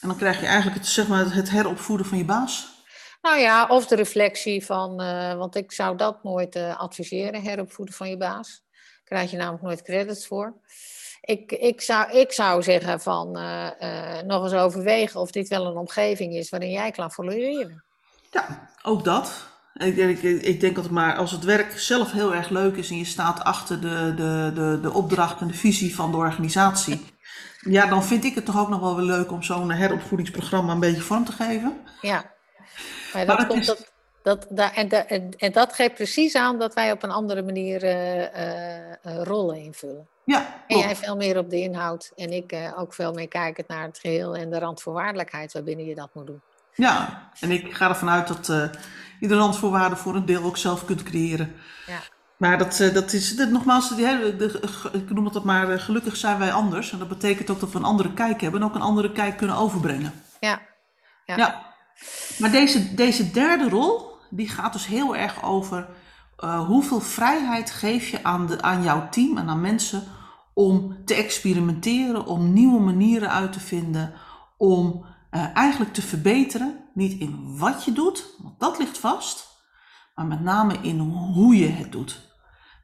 En 0.00 0.08
dan 0.08 0.16
krijg 0.16 0.40
je 0.40 0.46
eigenlijk 0.46 0.76
het, 0.76 0.86
zeg 0.86 1.08
maar, 1.08 1.34
het 1.34 1.50
heropvoeden 1.50 2.06
van 2.06 2.18
je 2.18 2.24
baas. 2.24 2.75
Nou 3.26 3.38
ja, 3.38 3.66
of 3.66 3.86
de 3.86 3.94
reflectie 3.94 4.64
van, 4.64 5.00
eh, 5.00 5.34
want 5.34 5.56
ik 5.56 5.72
zou 5.72 5.96
dat 5.96 6.22
nooit 6.22 6.54
eh, 6.54 6.78
adviseren, 6.78 7.42
heropvoeden 7.42 7.94
van 7.94 8.08
je 8.08 8.16
baas. 8.16 8.62
Daar 8.72 9.04
krijg 9.04 9.30
je 9.30 9.36
namelijk 9.36 9.62
nooit 9.62 9.82
credits 9.82 10.26
voor. 10.26 10.54
Ik, 11.20 11.52
ik, 11.52 11.80
zou, 11.80 12.10
ik 12.10 12.32
zou 12.32 12.62
zeggen 12.62 13.00
van 13.00 13.38
eh, 13.38 14.22
nog 14.26 14.42
eens 14.44 14.52
overwegen 14.52 15.20
of 15.20 15.30
dit 15.30 15.48
wel 15.48 15.66
een 15.66 15.76
omgeving 15.76 16.34
is 16.34 16.50
waarin 16.50 16.70
jij 16.70 16.90
kan 16.90 17.10
floreren. 17.10 17.84
Ja, 18.30 18.70
ook 18.82 19.04
dat. 19.04 19.46
Ik, 19.74 19.96
ik, 19.96 20.22
ik 20.42 20.60
denk 20.60 20.76
dat 20.76 20.90
maar 20.90 21.16
als 21.16 21.30
het 21.30 21.44
werk 21.44 21.78
zelf 21.78 22.12
heel 22.12 22.34
erg 22.34 22.48
leuk 22.48 22.76
is 22.76 22.90
en 22.90 22.98
je 22.98 23.04
staat 23.04 23.44
achter 23.44 23.80
de, 23.80 24.14
de, 24.16 24.50
de, 24.54 24.78
de 24.82 24.92
opdracht 24.92 25.40
en 25.40 25.46
de 25.46 25.54
visie 25.54 25.94
van 25.94 26.10
de 26.10 26.16
organisatie. 26.16 27.04
Ja, 27.60 27.86
dan 27.86 28.04
vind 28.04 28.24
ik 28.24 28.34
het 28.34 28.44
toch 28.44 28.58
ook 28.58 28.68
nog 28.68 28.80
wel 28.80 28.96
weer 28.96 29.04
leuk 29.04 29.32
om 29.32 29.42
zo'n 29.42 29.70
heropvoedingsprogramma 29.70 30.72
een 30.72 30.80
beetje 30.80 31.02
vorm 31.02 31.24
te 31.24 31.32
geven. 31.32 31.80
Ja, 32.00 32.35
maar 33.12 33.26
dat, 33.26 33.46
komt 33.46 33.60
is- 33.60 33.66
dat, 33.66 33.92
dat, 34.22 34.46
da- 34.50 34.74
en, 34.74 34.88
en, 35.08 35.30
en 35.36 35.52
dat 35.52 35.72
geeft 35.74 35.94
precies 35.94 36.34
aan 36.34 36.58
dat 36.58 36.74
wij 36.74 36.92
op 36.92 37.02
een 37.02 37.10
andere 37.10 37.42
manier 37.42 37.82
eh, 37.82 38.22
eh, 38.34 38.92
eh, 39.02 39.22
rollen 39.22 39.56
invullen. 39.56 40.08
Ja, 40.24 40.64
En 40.66 40.78
jij 40.78 40.96
veel 40.96 41.16
meer 41.16 41.38
op 41.38 41.50
de 41.50 41.60
inhoud 41.60 42.12
en 42.16 42.32
ik 42.32 42.54
ook 42.76 42.94
veel 42.94 43.12
meer 43.12 43.28
kijkend 43.28 43.68
naar 43.68 43.82
het 43.82 43.98
geheel 43.98 44.36
en 44.36 44.50
de 44.50 44.58
randvoorwaardelijkheid 44.58 45.52
waarbinnen 45.52 45.86
je 45.86 45.94
dat 45.94 46.08
moet 46.12 46.26
doen. 46.26 46.40
Ja, 46.74 47.28
en 47.40 47.50
ik 47.50 47.74
ga 47.74 47.88
ervan 47.88 48.08
uit 48.10 48.26
dat 48.28 48.46
je 49.20 49.28
de 49.28 49.36
randvoorwaarden 49.36 49.98
voor 49.98 50.14
een 50.14 50.26
deel 50.26 50.42
ook 50.42 50.56
zelf 50.56 50.84
kunt 50.84 51.02
creëren. 51.02 51.54
Ja. 51.86 51.98
Maar 52.36 52.58
dat, 52.58 52.90
dat 52.92 53.12
is, 53.12 53.36
dat, 53.36 53.50
nogmaals, 53.50 53.96
die 53.96 54.36
de, 54.36 54.60
ik 54.92 55.10
noem 55.10 55.24
het 55.24 55.34
dat 55.34 55.44
maar, 55.44 55.78
gelukkig 55.80 56.16
zijn 56.16 56.38
wij 56.38 56.52
anders. 56.52 56.92
En 56.92 56.98
dat 56.98 57.08
betekent 57.08 57.50
ook 57.50 57.60
dat 57.60 57.70
we 57.72 57.78
een 57.78 57.84
andere 57.84 58.12
kijk 58.12 58.40
hebben 58.40 58.60
en 58.60 58.66
ook 58.66 58.74
een 58.74 58.80
andere 58.80 59.12
kijk 59.12 59.36
kunnen 59.36 59.56
overbrengen. 59.56 60.22
Ja, 60.40 60.60
Ja. 61.24 61.36
Ja. 61.36 61.74
Maar 62.38 62.50
deze, 62.50 62.94
deze 62.94 63.30
derde 63.30 63.68
rol, 63.68 64.16
die 64.30 64.48
gaat 64.48 64.72
dus 64.72 64.86
heel 64.86 65.16
erg 65.16 65.42
over 65.42 65.88
eh, 66.36 66.66
hoeveel 66.66 67.00
vrijheid 67.00 67.70
geef 67.70 68.08
je 68.08 68.24
aan, 68.24 68.46
de, 68.46 68.62
aan 68.62 68.82
jouw 68.82 69.08
team 69.08 69.38
en 69.38 69.48
aan 69.48 69.60
mensen 69.60 70.02
om 70.54 71.04
te 71.04 71.14
experimenteren, 71.14 72.26
om 72.26 72.52
nieuwe 72.52 72.80
manieren 72.80 73.30
uit 73.30 73.52
te 73.52 73.60
vinden, 73.60 74.12
om 74.56 75.04
eh, 75.30 75.56
eigenlijk 75.56 75.92
te 75.92 76.02
verbeteren. 76.02 76.84
Niet 76.94 77.20
in 77.20 77.58
wat 77.58 77.84
je 77.84 77.92
doet, 77.92 78.34
want 78.38 78.60
dat 78.60 78.78
ligt 78.78 78.98
vast, 78.98 79.46
maar 80.14 80.26
met 80.26 80.40
name 80.40 80.78
in 80.82 80.98
hoe 80.98 81.56
je 81.56 81.68
het 81.68 81.92
doet. 81.92 82.34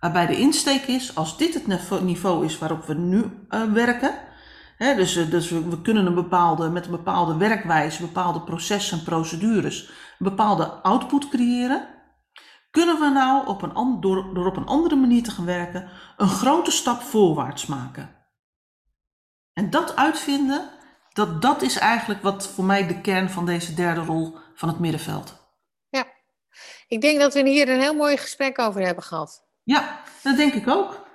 Waarbij 0.00 0.26
de 0.26 0.38
insteek 0.38 0.82
is, 0.82 1.14
als 1.14 1.38
dit 1.38 1.54
het 1.54 1.66
niveau- 2.02 2.44
is 2.44 2.58
waarop 2.58 2.84
we 2.84 2.94
nu 2.94 3.46
eh, 3.48 3.72
werken, 3.72 4.14
dus, 4.82 5.16
eh, 5.16 5.30
dus 5.30 5.50
we, 5.50 5.80
kunnen 5.82 6.06
een 6.06 6.14
bepaalde, 6.14 6.70
met 6.70 6.84
een 6.84 6.90
bepaalde 6.90 7.36
werkwijze, 7.36 8.00
bepaalde 8.00 8.40
processen 8.40 8.98
en 8.98 9.04
procedures, 9.04 9.88
een 9.88 10.28
bepaalde 10.28 10.64
output 10.64 11.28
creëren. 11.28 11.88
Kunnen 12.70 13.00
we 13.00 13.08
nou 13.08 13.46
op 13.46 13.62
een, 13.62 14.00
door, 14.00 14.34
door 14.34 14.46
op 14.46 14.56
een 14.56 14.66
andere 14.66 14.96
manier 14.96 15.22
te 15.22 15.30
gaan 15.30 15.44
werken, 15.44 15.90
een 16.16 16.28
grote 16.28 16.70
stap 16.70 17.00
voorwaarts 17.00 17.66
maken? 17.66 18.16
En 19.52 19.70
dat 19.70 19.96
uitvinden, 19.96 20.70
dat, 21.12 21.42
dat 21.42 21.62
is 21.62 21.78
eigenlijk 21.78 22.22
wat 22.22 22.48
voor 22.48 22.64
mij 22.64 22.86
de 22.86 23.00
kern 23.00 23.30
van 23.30 23.46
deze 23.46 23.74
derde 23.74 24.00
rol 24.00 24.36
van 24.54 24.68
het 24.68 24.78
middenveld. 24.78 25.40
ik 26.88 27.00
denk 27.00 27.20
dat 27.20 27.34
we 27.34 27.48
hier 27.48 27.68
een 27.68 27.80
heel 27.80 27.94
mooi 27.94 28.16
gesprek 28.16 28.58
over 28.58 28.80
hebben 28.80 29.04
gehad. 29.04 29.46
Ja, 29.62 30.00
dat 30.22 30.36
denk 30.36 30.54
ik 30.54 30.68
ook. 30.68 31.06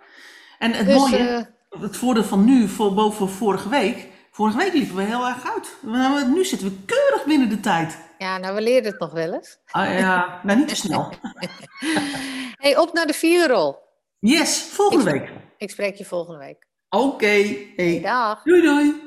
En 0.60 0.74
het 0.74 0.86
Dus, 0.86 0.96
mooie, 0.96 1.18
eh, 1.18 1.57
het 1.70 1.98
voordeel 1.98 2.24
van 2.24 2.46
nu 2.46 2.68
voor, 2.68 2.94
boven 2.94 3.30
vorige 3.30 3.70
week. 3.70 4.08
Vorige 4.32 4.58
week 4.58 4.74
liepen 4.74 4.96
we 4.96 5.04
heel 5.04 5.28
erg 5.28 5.54
uit. 5.54 5.78
Maar 5.82 6.30
nu 6.30 6.46
zitten 6.46 6.68
we 6.68 6.76
keurig 6.86 7.26
binnen 7.26 7.50
de 7.50 7.60
tijd. 7.60 7.98
Ja, 8.18 8.38
nou, 8.38 8.56
we 8.56 8.62
leren 8.62 8.92
het 8.92 9.00
nog 9.00 9.12
wel 9.12 9.34
eens. 9.34 9.58
Ah, 9.66 10.00
ja, 10.00 10.40
nou 10.44 10.58
niet 10.58 10.68
te 10.68 10.76
snel. 10.76 11.14
hey, 12.64 12.78
op 12.78 12.94
naar 12.94 13.08
de 13.08 13.14
vierrol. 13.14 13.76
Yes, 14.20 14.62
volgende 14.62 15.12
week. 15.12 15.32
Ik 15.58 15.70
spreek 15.70 15.96
je 15.96 16.06
volgende 16.06 16.40
week. 16.40 16.68
Oké. 16.90 17.56
Hey. 17.76 18.00
Dag. 18.02 18.44
Doei 18.44 18.62
doei. 18.62 19.07